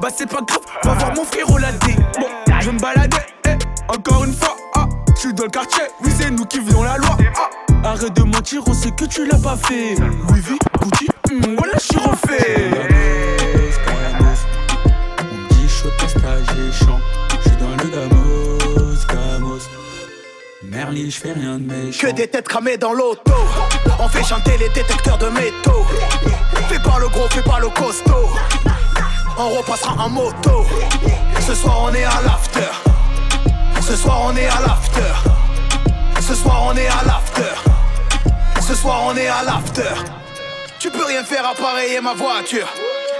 [0.00, 2.26] bah c'est pas grave, va voir mon frérot la D Bon,
[2.60, 3.56] je me balader, eh,
[3.88, 4.88] encore une fois ah,
[5.22, 7.16] Je dans le quartier, oui c'est nous qui faisons la loi.
[7.36, 7.90] Ah.
[7.90, 9.94] Arrête de mentir, oh, on sait que tu l'as pas fait.
[10.30, 12.70] Oui, oui, Gucci, mmh, voilà je suis refait.
[15.20, 17.00] On me dit chaud, j'ai chant
[17.42, 19.60] Je suis dans le Damos, Gamos.
[20.62, 22.08] Merlin, je fais rien de méchant.
[22.08, 23.32] Que des têtes cramées dans l'auto.
[24.00, 25.84] On fait chanter les détecteurs de métaux.
[26.68, 28.30] Fais pas le gros, fais pas le costaud.
[29.36, 30.64] On repassera en moto.
[31.44, 32.70] Ce soir on est à l'after.
[33.80, 35.30] Ce soir on est à l'after.
[36.20, 37.54] Ce soir on est à l'after.
[38.60, 39.94] Ce soir on est à l'after.
[40.78, 42.68] Tu peux rien faire appareiller ma voiture.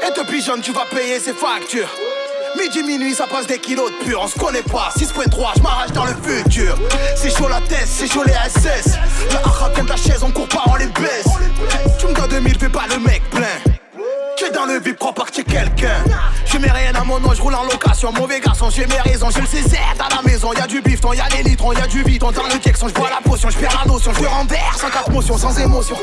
[0.06, 1.90] Et depuis jeune tu vas payer ses factures.
[2.56, 4.20] Midi, minuit, ça passe des kilos de pur.
[4.22, 6.76] On se connaît pas, 6.3, je m'arrache dans le futur.
[7.16, 8.96] C'est chaud la tête, c'est chaud les SS.
[9.32, 11.26] Le haha vient de la chaise, on court pas, on les baisse.
[11.98, 13.73] Tu me dois 2000, fais pas le mec plein.
[14.36, 14.96] Tu es dans le vide,
[15.32, 16.02] tu es quelqu'un.
[16.46, 18.12] Je rien à mon nom, je roule en location.
[18.12, 19.28] Mauvais garçon, j'ai mes raisons.
[19.30, 20.52] J'ai le CZ à la maison.
[20.52, 22.32] Y'a du bifton, y'a les litrons, y'a du bidon.
[22.32, 24.12] Dans le Texon, je bois la potion, je perds la notion.
[24.12, 25.96] Je renverse sans quatre motions, sans émotion.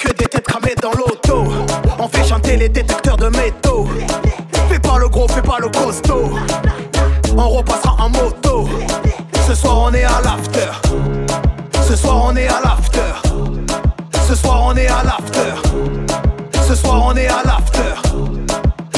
[0.00, 1.52] Que des têtes cramées dans l'auto.
[1.98, 3.88] On fait chanter les détecteurs de métaux.
[4.70, 6.38] Fais pas le gros, fais pas le costaud.
[7.36, 8.68] On repassera en moto.
[9.46, 10.70] Ce soir on est à l'after.
[11.86, 13.28] Ce soir on est à l'after.
[14.26, 15.41] Ce soir on est à l'after.
[16.72, 17.94] Ce soir on est à l'after.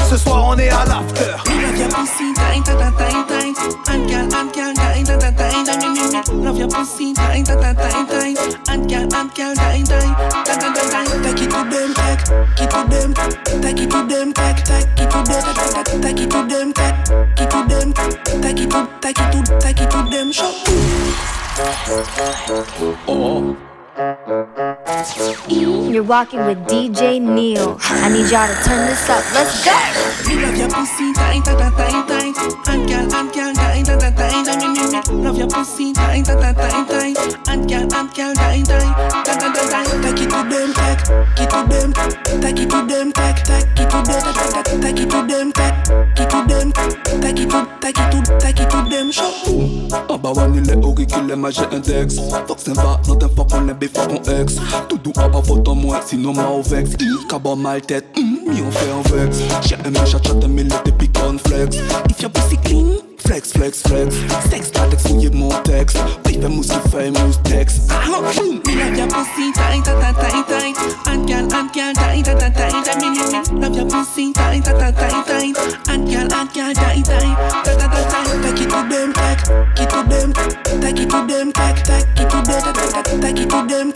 [0.09, 1.35] Ce soir on est à l'after.
[1.51, 3.57] Love your pussy tight, tight, tight, tight.
[3.89, 6.29] And girl, and girl, tight, tight, tight, tight.
[6.35, 8.39] Love your pussy tight, tight, tight, tight.
[8.69, 11.09] And girl, and girl, tight, tight, tight, tight, tight.
[11.25, 12.23] Take it to them, take,
[12.63, 13.13] it to them,
[13.61, 17.51] take it to them, take, take it to them, take it to them, take it
[17.51, 17.93] to them,
[18.41, 20.31] take it to, take it to, take it to them.
[20.31, 20.53] Show.
[23.09, 23.74] Oh.
[25.47, 27.79] You're walking with DJ Neil.
[27.81, 29.23] I need y'all to turn this up.
[29.33, 29.71] Let's go.
[30.35, 32.35] Love your pussy tight, tight, tight, tight.
[32.67, 35.09] And girl, and girl, tight, tight, tight, tight.
[35.15, 37.17] Love your pussy tight, tight, tight, tight.
[37.47, 40.03] And girl, and girl, tight, tight, tight, tight, tight.
[40.03, 41.07] Take it to them, take,
[41.39, 41.93] it to them,
[42.43, 44.23] take it to them, take, take it to them,
[44.83, 45.71] take it to them, take
[46.19, 46.73] it to them,
[47.21, 49.13] take it to, take it to, take it to them.
[49.13, 49.31] Show.
[50.09, 52.17] Ah bah ouais, il est auriculaire, mais j'ai index.
[52.49, 54.57] Fuck c'est va, non t'es fuck on est bif, fuck ex.
[54.89, 56.91] Tout doux, ah bah faute en sinon ma vex.
[57.29, 59.39] Cabot mal tête, mi on fait un vex.
[59.63, 61.11] J'ai aimé chat chat, aimé le dépi
[61.45, 61.77] flex.
[62.11, 64.15] If your pussy clean, Flex, flex, flex.
[64.51, 65.97] Sex, latex, fouiller mon texte.
[66.27, 67.91] Oui, fais moussi, fais mousse texte.
[67.91, 68.21] ah,
[68.67, 70.77] Love your pussy tight, tight, tight, tight.
[71.07, 73.01] And girl, and girl, tight, tight, tight.
[73.01, 73.19] Me, me.
[73.61, 75.55] Love your pussy tight, tight, tight, tight.
[75.55, 78.25] Girl, girl, tight, tight, tight, tight, tight.
[78.45, 79.45] Take it to them, take,
[79.81, 80.33] it to them,
[80.81, 82.63] take it to them, take, take it to them,
[83.21, 83.89] take it to them,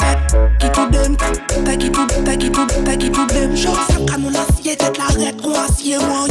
[0.61, 1.17] it to them,
[1.65, 3.57] take it to, take it to, take it to them.
[3.57, 6.27] Show ça canon acier, tête la règle, on acier, moi,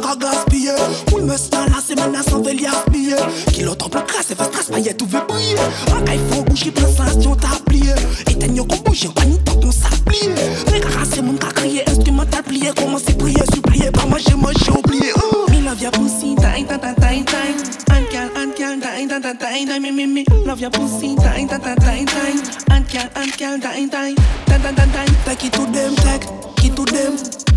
[0.00, 0.72] qu'a gaspillé.
[1.10, 3.16] Moule me dans la semaine à s'en veut aspiller.
[3.52, 5.56] Kilo temple crasse, et fait stress, paillette, tout veut briller.
[5.92, 7.92] Racaille, faut bouger, plein sensation, t'as plié.
[8.28, 10.30] Éteigne, qu'on bouge, pas ni tant qu'on s'applier.
[10.72, 12.70] Mais carasser, mon cas crier, instrumental plié.
[12.76, 15.12] Comment c'est prier, supplier, pas manger, moi j'ai oublié.
[15.50, 17.56] Me love your pussy, tight, tight, tight, tight.
[17.90, 19.80] And girl, and girl, tight, tight, tight, tight.
[19.80, 20.24] Me, me, me.
[20.44, 22.64] Love your pussy, tight, tight, tight, tight.
[22.70, 25.10] And girl, and girl, tight, tight, tight, tight, tight.
[25.24, 26.24] Take it to them, take,
[26.64, 27.16] it to them.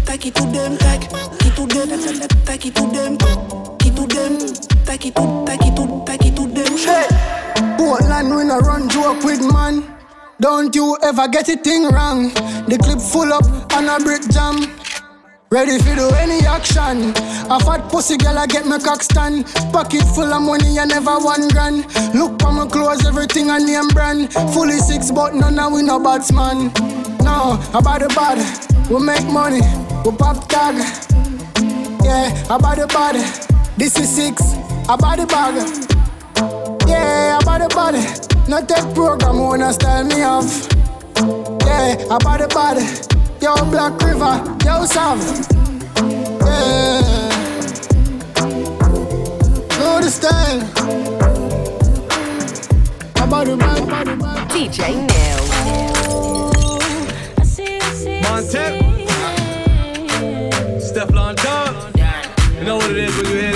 [0.09, 1.03] Take it to them, take,
[1.45, 1.89] it to them,
[2.43, 4.39] take it to them, it to them,
[4.83, 6.77] take it to, take it to, take it to them.
[6.77, 7.08] Hey,
[7.79, 9.87] Portland, we no run joke with man.
[10.41, 12.27] Don't you ever get a thing wrong.
[12.67, 14.67] The clip full up and a brick jam.
[15.49, 17.15] Ready for do any action.
[17.49, 19.45] A fat pussy girl, I get my cock stand.
[19.71, 21.85] Pocket full of money, I never one grand.
[22.13, 24.33] Look for my clothes, everything a name brand.
[24.51, 26.73] Fully six, but none of we no batsman.
[27.23, 28.43] No, about the bad,
[28.89, 29.61] we make money,
[30.03, 30.75] we pop tag.
[32.03, 33.23] Yeah, about the body.
[33.77, 34.41] This is six,
[34.89, 35.98] about the bag.
[36.99, 38.03] Yeah, about the body.
[38.49, 40.67] Not take program, wanna style me off.
[41.65, 42.85] Yeah, about the body.
[43.41, 44.33] Yo, Black River,
[44.65, 45.19] yo, Sam.
[46.45, 47.29] Yeah.
[49.79, 50.61] Know the style.
[53.23, 54.41] About the body, about the body.
[54.53, 55.41] DJ Neil.
[58.23, 58.73] Montep.
[60.87, 61.71] Stefflon Don.
[62.57, 63.48] You know what it is when you hear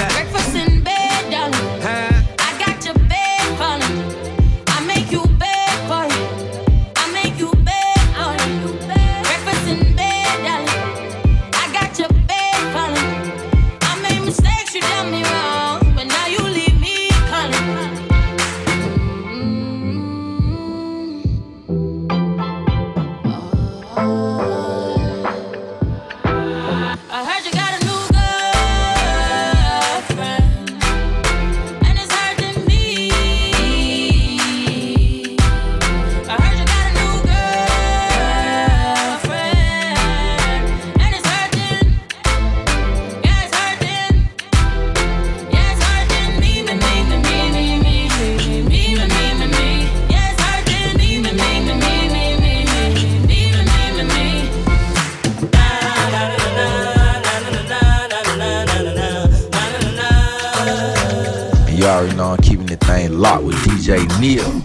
[64.24, 64.63] Neil.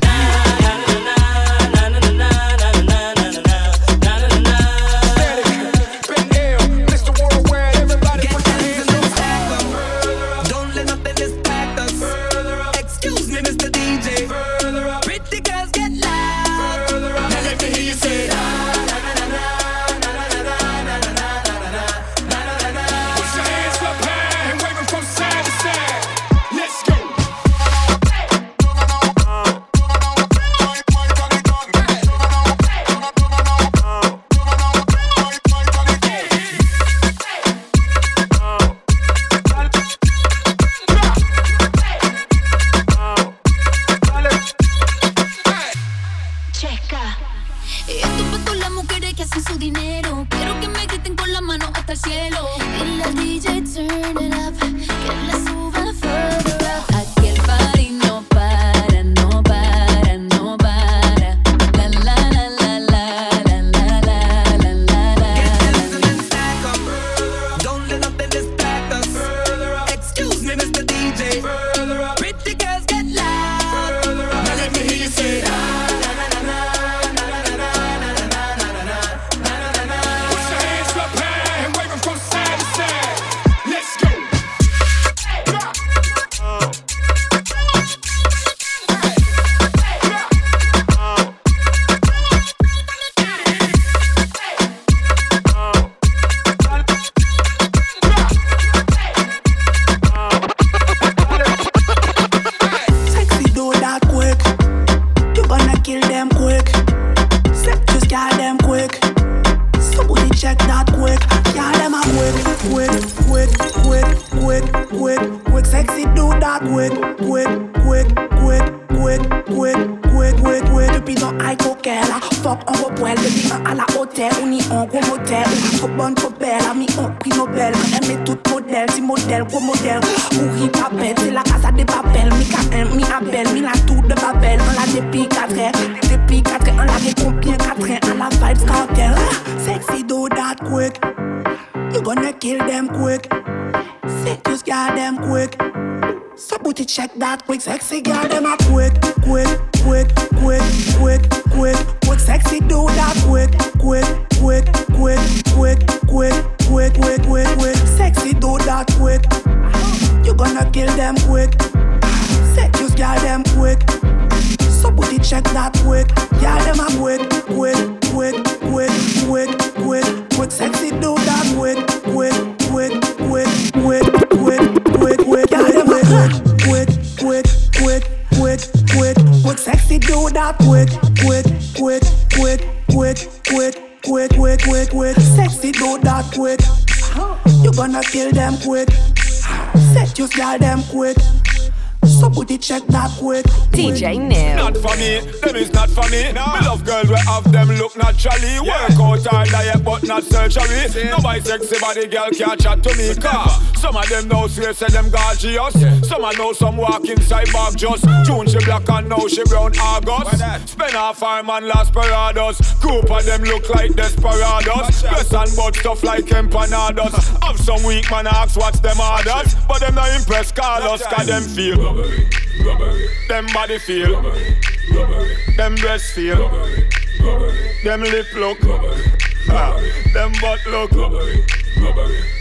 [200.26, 201.42] DJ Neil.
[201.42, 203.48] sexy body girl can't chat to me car.
[203.76, 205.76] Some of them know say say them gorgeous.
[205.76, 206.00] Yeah.
[206.02, 208.04] Some I know some walk inside bag just.
[208.24, 210.71] June she black and now she brown August.
[210.71, 212.58] Spend half her man last parados.
[212.81, 215.02] Group of them look like desperados.
[215.02, 217.14] Dress and butt stuff like empanadas.
[217.44, 219.54] Have some weak man ask what's them orders.
[219.69, 221.77] But them not impressed Carlos cause them feel.
[221.77, 222.29] Rubbery,
[222.64, 223.08] rubbery.
[223.29, 224.14] Them body feel.
[224.14, 224.56] Rubbery,
[224.92, 225.37] rubbery.
[225.56, 226.37] Them breast feel.
[226.37, 226.88] Rubbery,
[227.21, 227.71] rubbery.
[227.85, 228.60] Them lip look.
[228.62, 229.27] Rubbery.
[229.49, 230.90] Them butt look.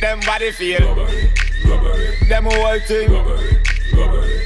[0.02, 0.96] Them body feel.
[2.28, 3.12] Them whole thing.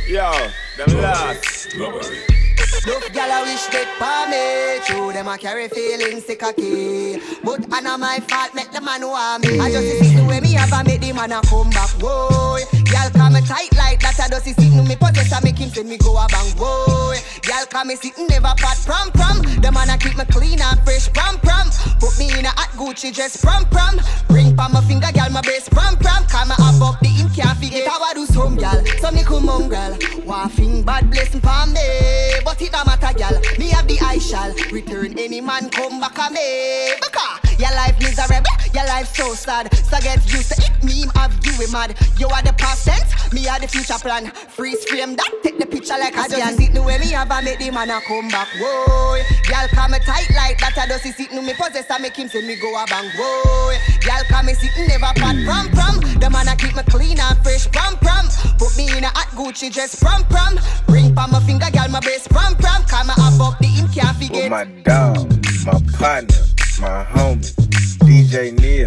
[0.08, 0.32] Yo,
[0.78, 2.41] them last.
[2.86, 4.82] Look, gal, I wish they for me.
[4.86, 7.22] True, them a carry feelings sick key.
[7.44, 9.60] But I know my fault, make the man who want me.
[9.60, 11.90] I just see the way me have a make the man a come back.
[12.02, 14.20] Whoa, gal, come me tight like that.
[14.20, 16.58] I just see sitting me possess make him send me go a bang.
[16.58, 17.14] Whoa,
[17.44, 19.46] gal, come me sitting never part prom prom.
[19.62, 21.70] The man a keep me clean and fresh prom prom.
[22.00, 24.02] Put me in a hot Gucci dress prom prom.
[24.34, 26.26] Ring pa my finger, gal, my best prom prom.
[26.26, 28.84] Come up up the him can't forget how I do some gal.
[28.98, 29.94] So me come mongrel.
[30.26, 33.40] Waffing bad blessing palm day, but it no matter, gal.
[33.60, 36.94] Me have the I shall return any man come back a me.
[37.02, 39.74] Because your life miserable, Your life so sad.
[39.76, 40.84] So get used to it.
[40.84, 41.94] Me of you we mad.
[42.18, 44.32] You are the past tense, me are the future plan.
[44.32, 46.58] Freeze frame that, take the picture like a scan.
[46.58, 48.48] Sit the way me have a make the man a come back.
[48.58, 50.74] Whoa, y'all come a tight like that.
[50.78, 53.12] I just sit no me possess I make him say me go a bang.
[53.14, 53.76] Whoa,
[54.08, 55.96] y'all come sitting never fat prom prom.
[56.20, 58.26] The man a keep me clean and fresh prom prom.
[58.58, 60.58] Put me in a hot Gucci dress prom prom.
[60.88, 64.44] Ring pa my finger, girl my best prom up the can't forget.
[64.44, 65.30] With my dog,
[65.66, 66.38] my partner,
[66.80, 67.54] my homie,
[68.00, 68.86] DJ Neil.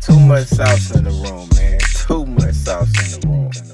[0.00, 1.78] Too much sauce in the room, man.
[2.06, 3.65] Too much sauce in the room.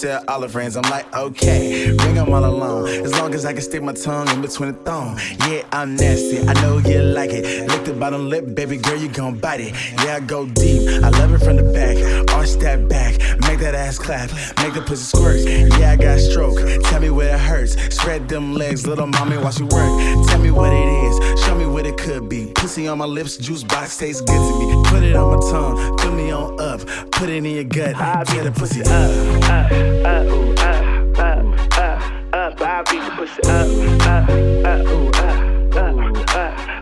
[0.00, 0.76] Tell all her friends.
[0.76, 2.88] I'm like, okay, bring them all along.
[2.88, 5.18] As long as I can stick my tongue in between the thong.
[5.46, 7.59] Yeah, I'm nasty, I know you like it.
[7.80, 9.74] Lick the bottom lip, baby girl, you gon' bite it.
[10.04, 11.96] Yeah, I go deep, I love it from the back.
[12.36, 13.12] Arch that back,
[13.48, 15.40] make that ass clap, make the pussy squirt.
[15.80, 17.80] Yeah, I got stroke, tell me where it hurts.
[17.94, 20.28] Spread them legs, little mommy, while she work.
[20.28, 22.52] Tell me what it is, show me what it could be.
[22.54, 24.82] Pussy on my lips, juice box tastes good to me.
[24.84, 28.44] Put it on my tongue, fill me on up, put it in your gut, get
[28.44, 28.90] the pussy up.
[28.90, 29.72] up,
[30.04, 32.60] up, ooh, up, up, up, up.
[32.60, 33.66] I beat the pussy up,
[34.06, 34.28] up,
[34.68, 36.19] up, ooh, up, up,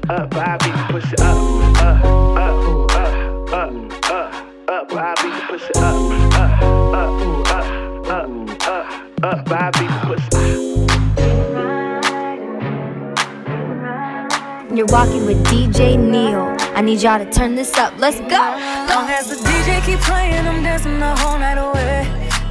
[0.08, 0.36] up, up.
[0.36, 1.36] I beat the pussy up,
[1.78, 2.04] up,
[2.36, 2.54] up,
[2.96, 3.12] up,
[3.52, 3.72] up,
[4.10, 4.32] up,
[4.68, 4.92] up.
[4.92, 5.84] I beat the pussy up,
[6.34, 6.62] up,
[6.94, 7.66] up, up,
[8.08, 8.28] up,
[8.66, 8.84] up,
[9.22, 9.50] up.
[9.50, 10.38] I beat the pussy.
[14.74, 16.56] You're walking with DJ Neil.
[16.74, 17.92] I need y'all to turn this up.
[17.98, 18.28] Let's go.
[18.28, 22.04] Long as the DJ keep playing, I'm dancing the whole night away.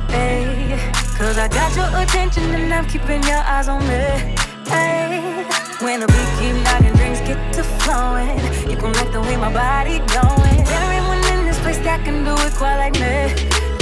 [0.10, 0.78] Hey,
[1.18, 4.36] Cause I got your attention and I'm keeping your eyes on me.
[4.68, 5.47] Hey,
[5.80, 6.97] when the beat keep knocking, drinks
[7.28, 8.39] get to flowing.
[8.69, 10.57] You can like the way my body going.
[10.63, 13.17] There ain't one in this place that can do it quite like me.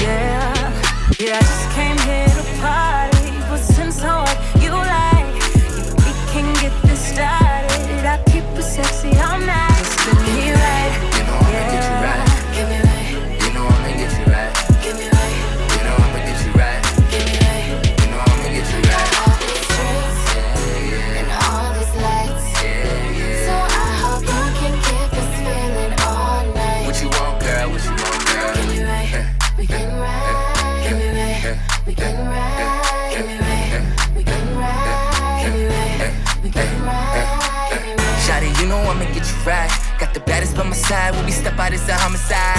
[0.01, 0.49] Yeah,
[1.19, 5.33] yeah, I just came here to party, but since I what you like,
[6.05, 8.01] we can get this started.
[8.13, 9.77] I keep it sexy all night.
[9.77, 10.84] Just Spin me right.
[38.95, 39.67] I'ma get you right.
[39.99, 42.55] Got the baddest by my side when we step out, it's a homicide.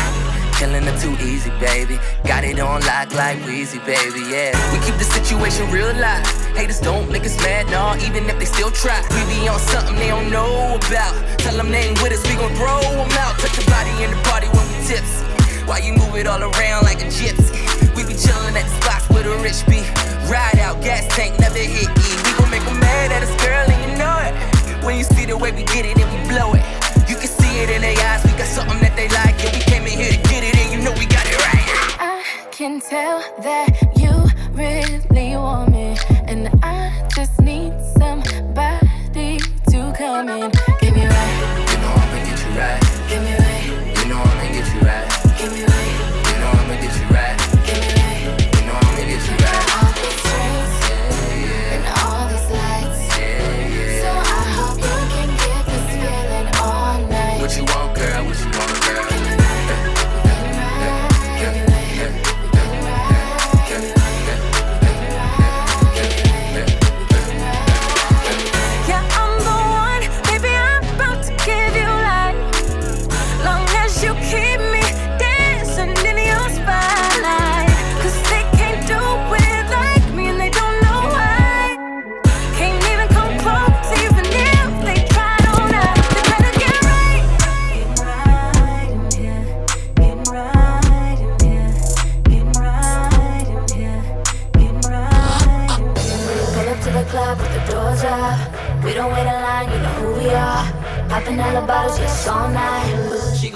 [0.61, 1.97] Killing her too easy, baby.
[2.29, 4.53] Got it on lock like Weezy, baby, yeah.
[4.69, 6.29] We keep the situation real live.
[6.53, 9.01] Haters don't make us mad, nah, even if they still try.
[9.17, 11.17] We be on something they don't know about.
[11.41, 13.41] Tell them they ain't with us, we gon' throw them out.
[13.41, 15.25] Touch your body in the party when we tips.
[15.65, 17.57] While you move it all around like a gypsy.
[17.97, 19.81] We be chillin' at the spots where the rich be.
[20.29, 22.09] Ride out, gas tank, never hit E.
[22.29, 23.76] We gon' make them mad at us, girl,
[24.87, 26.63] When you see the way we get it and we blow it,
[27.11, 28.23] you can see it in their eyes.
[28.25, 30.73] We got something that they like, and we came in here to get it, and
[30.73, 31.67] you know we got it right.
[31.99, 32.23] I
[32.53, 34.15] can tell that you
[34.55, 35.97] really want me,
[36.31, 40.53] and I just need somebody to coming.
[40.81, 40.86] Give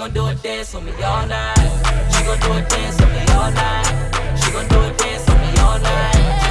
[0.01, 1.57] gon' do a dance on me all night.
[2.11, 4.39] She gon' do a dance on me all night.
[4.43, 6.50] She gon' do a dance on me all night.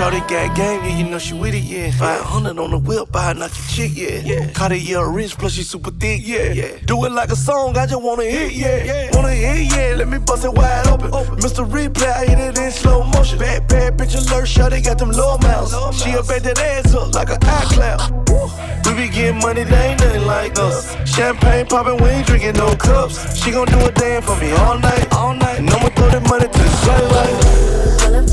[0.00, 1.90] Shorty got game, yeah, you know she with it, yeah.
[1.90, 4.20] 500 on the whip, buy a knock your chick, yeah.
[4.24, 4.50] yeah.
[4.52, 6.52] Cartier rich, plus she super thick, yeah.
[6.52, 6.78] yeah.
[6.86, 8.82] Do it like a song, I just wanna hit, yeah.
[8.82, 9.10] yeah.
[9.12, 11.10] Wanna hit, yeah, let me bust it wide open.
[11.10, 11.68] Mr.
[11.68, 13.38] Replay, I hit it in slow motion.
[13.38, 15.72] Bad, bad bitch alert, shorty got them low mouths.
[16.02, 18.86] She a bet that ass up like an iCloud.
[18.86, 20.96] We be getting money, they ain't nothing like us.
[21.04, 23.36] Champagne popping, we ain't drinking no cups.
[23.36, 25.58] She gon' do a dance for me all night, all night.
[25.58, 27.30] And I'ma throw that money to the sunlight.
[27.30, 27.69] Pull up to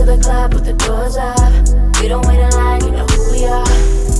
[0.08, 1.36] the club with the doors up.
[2.00, 3.66] We don't wait in line, you know who we are.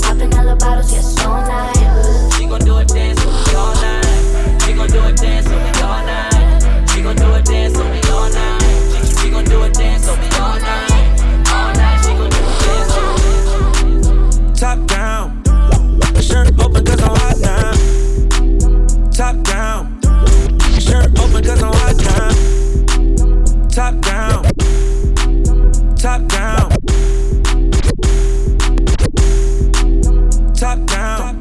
[0.04, 2.34] Popping all the bottles, yes, all night.
[2.36, 4.62] She gon' do a dance on me all night.
[4.64, 6.90] She gon' do a dance on me all night.
[6.92, 8.62] She gon' do a dance on me all night.
[9.00, 10.92] She, she gon' do a dance on me all night.
[11.56, 13.08] All night she gon' do a dance on
[14.44, 14.56] me.
[14.60, 15.42] Top down,
[16.20, 17.72] shirt open cause I'm hot now.
[19.16, 20.00] Top down,
[20.84, 22.28] shirt open cause I'm hot now.
[23.70, 24.17] Top down,
[26.08, 26.70] top down,
[30.54, 31.36] top down.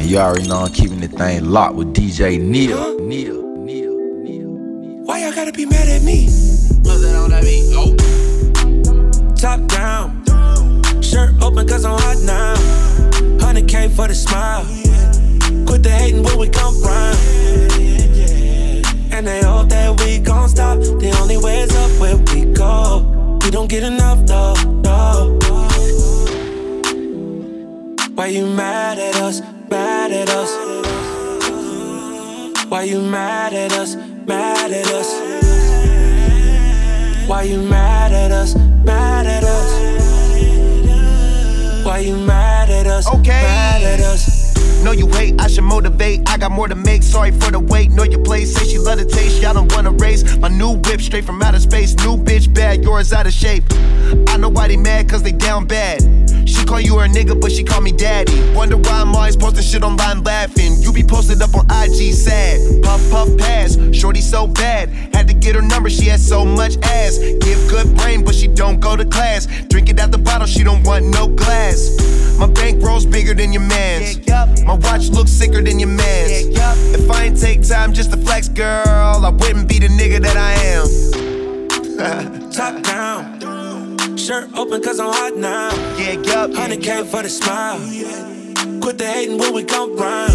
[0.00, 2.98] And you already know I'm keeping the thing locked with DJ Neil.
[2.98, 3.42] Neil.
[5.04, 6.24] Why y'all gotta be mad at me?
[6.24, 7.72] What's that on that beat?
[7.76, 7.94] Oh.
[9.36, 10.24] Top down,
[11.00, 12.56] shirt open cause I'm hot now.
[13.38, 14.64] 100k for the smile.
[15.66, 17.14] Quit the hating where we come from.
[19.12, 20.80] And they hope that we gon' stop.
[20.80, 23.25] The only way is up where we go.
[23.46, 25.38] We don't get enough though, no.
[28.16, 29.40] Why you mad at us?
[29.70, 30.50] Mad at us?
[32.68, 33.94] Why you mad at us?
[33.94, 35.12] Mad at us?
[37.28, 38.56] Why you mad at us?
[38.84, 39.70] Mad at us?
[41.86, 43.06] Why you mad at us?
[43.06, 43.28] Okay.
[43.28, 44.35] Mad at us?
[44.86, 46.30] Know you hate, I should motivate.
[46.30, 47.90] I got more to make, sorry for the wait.
[47.90, 50.36] Know your place, say she love the taste, y'all don't wanna race.
[50.36, 51.96] My new whip straight from outer space.
[51.96, 53.64] New bitch bad, yours out of shape.
[54.28, 56.15] I know why they mad, cause they down bad.
[56.46, 58.40] She call you her nigga, but she call me daddy.
[58.52, 60.76] Wonder why I'm always posting shit online laughing.
[60.80, 62.82] You be posted up on IG sad.
[62.82, 63.76] Puff, puff, pass.
[63.92, 64.88] Shorty so bad.
[65.14, 67.18] Had to get her number, she has so much ass.
[67.18, 69.46] Give good brain, but she don't go to class.
[69.68, 71.96] Drink it out the bottle, she don't want no glass.
[72.38, 74.26] My bank rolls bigger than your man's.
[74.64, 76.46] My watch looks sicker than your man's.
[76.94, 80.36] If I ain't take time just to flex, girl, I wouldn't be the nigga that
[80.36, 80.86] I am.
[82.52, 83.35] Top down,
[84.16, 85.70] shirt open cause I'm hot now.
[85.98, 86.50] Yeah, yup.
[86.50, 87.78] 100k for the smile.
[88.80, 90.32] Quit the hating when we come round.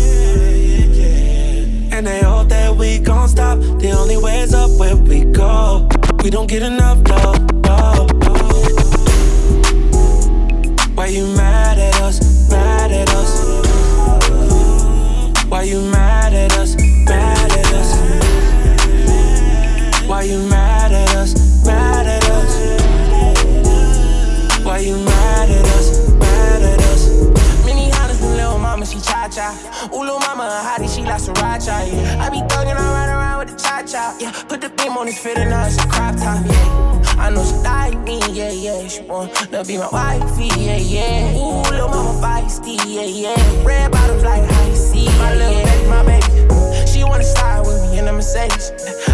[1.93, 3.59] And they hope that we gon' stop.
[3.59, 5.87] The only way is up where we go.
[6.23, 7.33] We don't get enough, no,
[7.65, 8.07] no.
[10.95, 12.49] Why you mad at us?
[12.51, 13.41] Mad at us?
[15.49, 16.75] Why you mad at us?
[17.05, 17.95] Mad at us?
[20.07, 20.60] Why you mad
[29.31, 29.55] cha.
[29.93, 31.87] Ooh, Lil Mama, a hottie, she like sriracha.
[31.87, 32.23] Yeah.
[32.23, 34.15] I be thuggin', I ride around with the cha cha.
[34.19, 36.45] Yeah, put the beam on his fit and now it's a crop top.
[36.45, 37.15] Yeah.
[37.17, 38.87] I know she like me, yeah, yeah.
[38.87, 41.37] She wanna be my wifey, yeah, yeah.
[41.37, 43.65] Ooh, Lil Mama feisty, yeah, yeah.
[43.65, 46.87] Red bottoms like icy, my little baby, my baby.
[46.87, 48.71] She wanna slide with me in the Mercedes.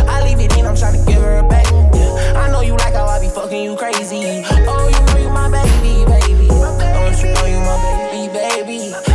[0.07, 1.70] I leave it in, I'm tryna give her a baby.
[1.93, 2.41] Yeah.
[2.43, 4.43] I know you like how I be fucking you crazy.
[4.68, 6.47] Oh, you know you my baby, baby.
[6.47, 7.78] Don't you know you my
[8.11, 9.07] baby, baby.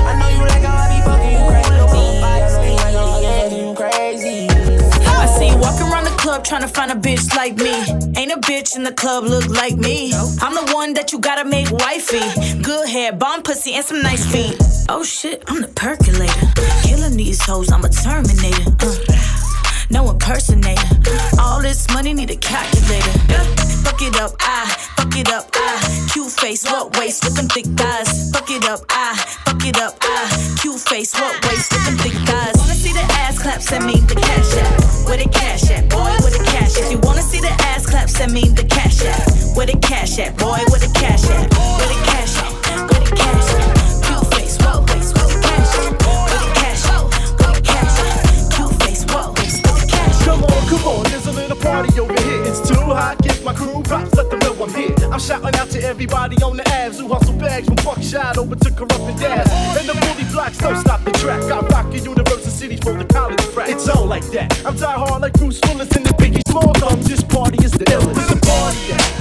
[6.33, 7.75] Club trying to find a bitch like me.
[8.19, 10.15] Ain't a bitch in the club look like me.
[10.41, 12.25] I'm the one that you gotta make wifey.
[12.63, 14.57] Good hair, bomb pussy, and some nice feet.
[14.89, 16.47] Oh shit, I'm the percolator.
[16.89, 18.65] Killing these hoes, I'm a terminator.
[18.81, 18.97] Uh,
[19.91, 20.97] no impersonator.
[21.39, 23.13] All this money need a calculator.
[23.85, 24.65] Fuck it up, I
[24.97, 28.31] fuck it up, I cute face, what waist with them thick thighs.
[28.33, 32.17] Fuck it up, I fuck it up, I cute face, what waist with them thick
[32.27, 32.57] thighs.
[32.57, 33.61] Wanna see the ass clap?
[33.61, 35.07] Send me the cash app.
[35.07, 36.22] Where the cash at, boy?
[36.73, 36.85] Cash?
[36.85, 39.57] If you wanna see the ass clap, send me the cash app.
[39.57, 40.59] Where the cash at, boy?
[40.71, 41.53] Where the cash at?
[41.53, 42.53] Where the cash at?
[42.89, 44.05] Where the cash at?
[44.07, 45.17] Cute face, what waist?
[45.17, 45.93] Where cash at?
[46.03, 47.05] Where the cash at?
[47.41, 48.57] Where the cash at?
[48.57, 49.67] Cute face, what waist?
[49.67, 50.25] Where cash at?
[50.25, 52.43] Come on, come on, there's a little party over here.
[52.45, 54.95] It's too hot, get my crew props, let them know I'm here.
[55.13, 58.71] I'm shouting out to everybody on the abs who hustle bags from Buckshot over to
[58.71, 59.47] Corrupt and Dab.
[59.77, 61.43] And the bully blocks don't stop the track.
[61.53, 63.69] I rock a university the college.
[63.69, 64.65] It's all like that.
[64.65, 67.09] I'm die hard like Bruce Willis in the Biggie Small Thumbs.
[67.09, 68.33] This party is the illest.
[68.33, 69.12] A party.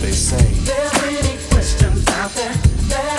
[0.00, 0.36] They say.
[0.64, 3.17] There's many questions out there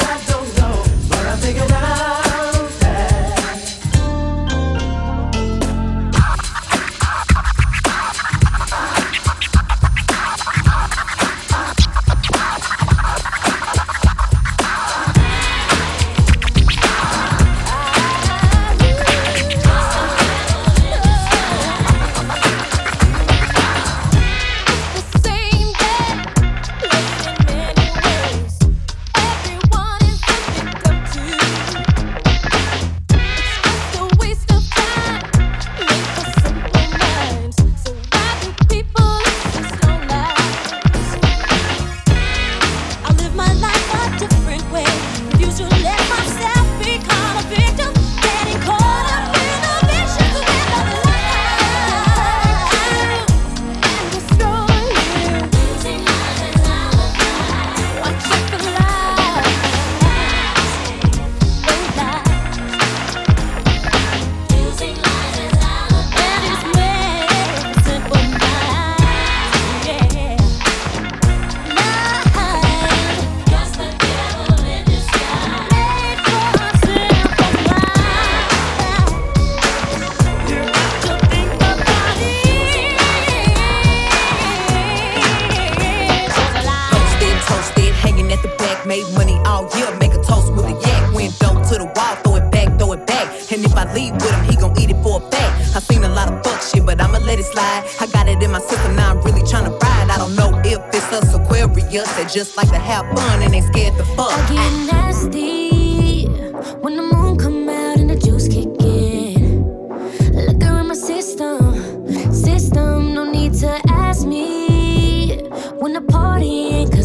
[115.99, 116.98] the party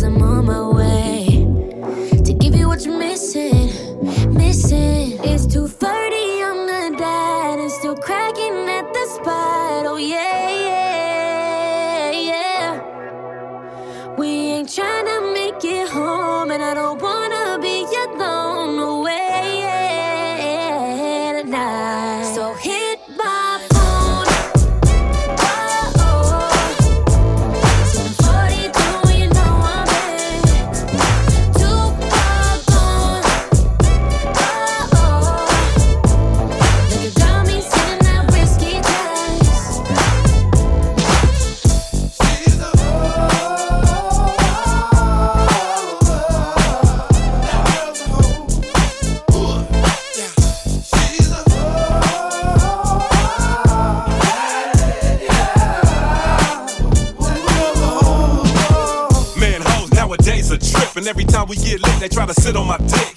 [62.04, 63.16] they try to sit on my dick.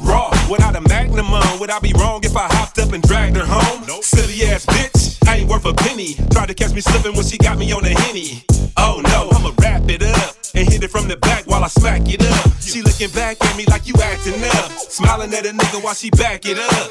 [0.00, 3.36] Raw, without a magnum on, would I be wrong if I hopped up and dragged
[3.36, 3.84] her home?
[3.86, 4.02] Nope.
[4.02, 6.14] Silly ass bitch, I ain't worth a penny.
[6.32, 8.42] Tried to catch me slipping when she got me on a henny.
[8.76, 12.10] Oh no, I'ma wrap it up and hit it from the back while I smack
[12.10, 12.50] it up.
[12.60, 16.10] She looking back at me like you acting up, smiling at a nigga while she
[16.10, 16.90] back it up.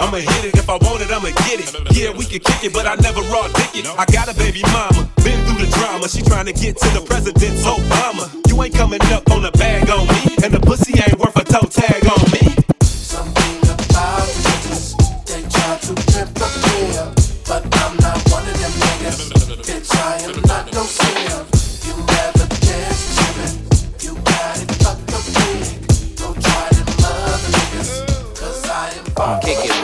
[0.00, 1.96] I'ma hit it if I want it, I'ma get it.
[1.96, 3.86] Yeah, we can kick it, but I never raw dick it.
[3.88, 6.10] I got a baby mama, been through the drama.
[6.10, 8.28] She trying to get to the president's Obama.
[8.48, 10.13] You ain't coming up on a bag on
[29.24, 29.83] Kick it.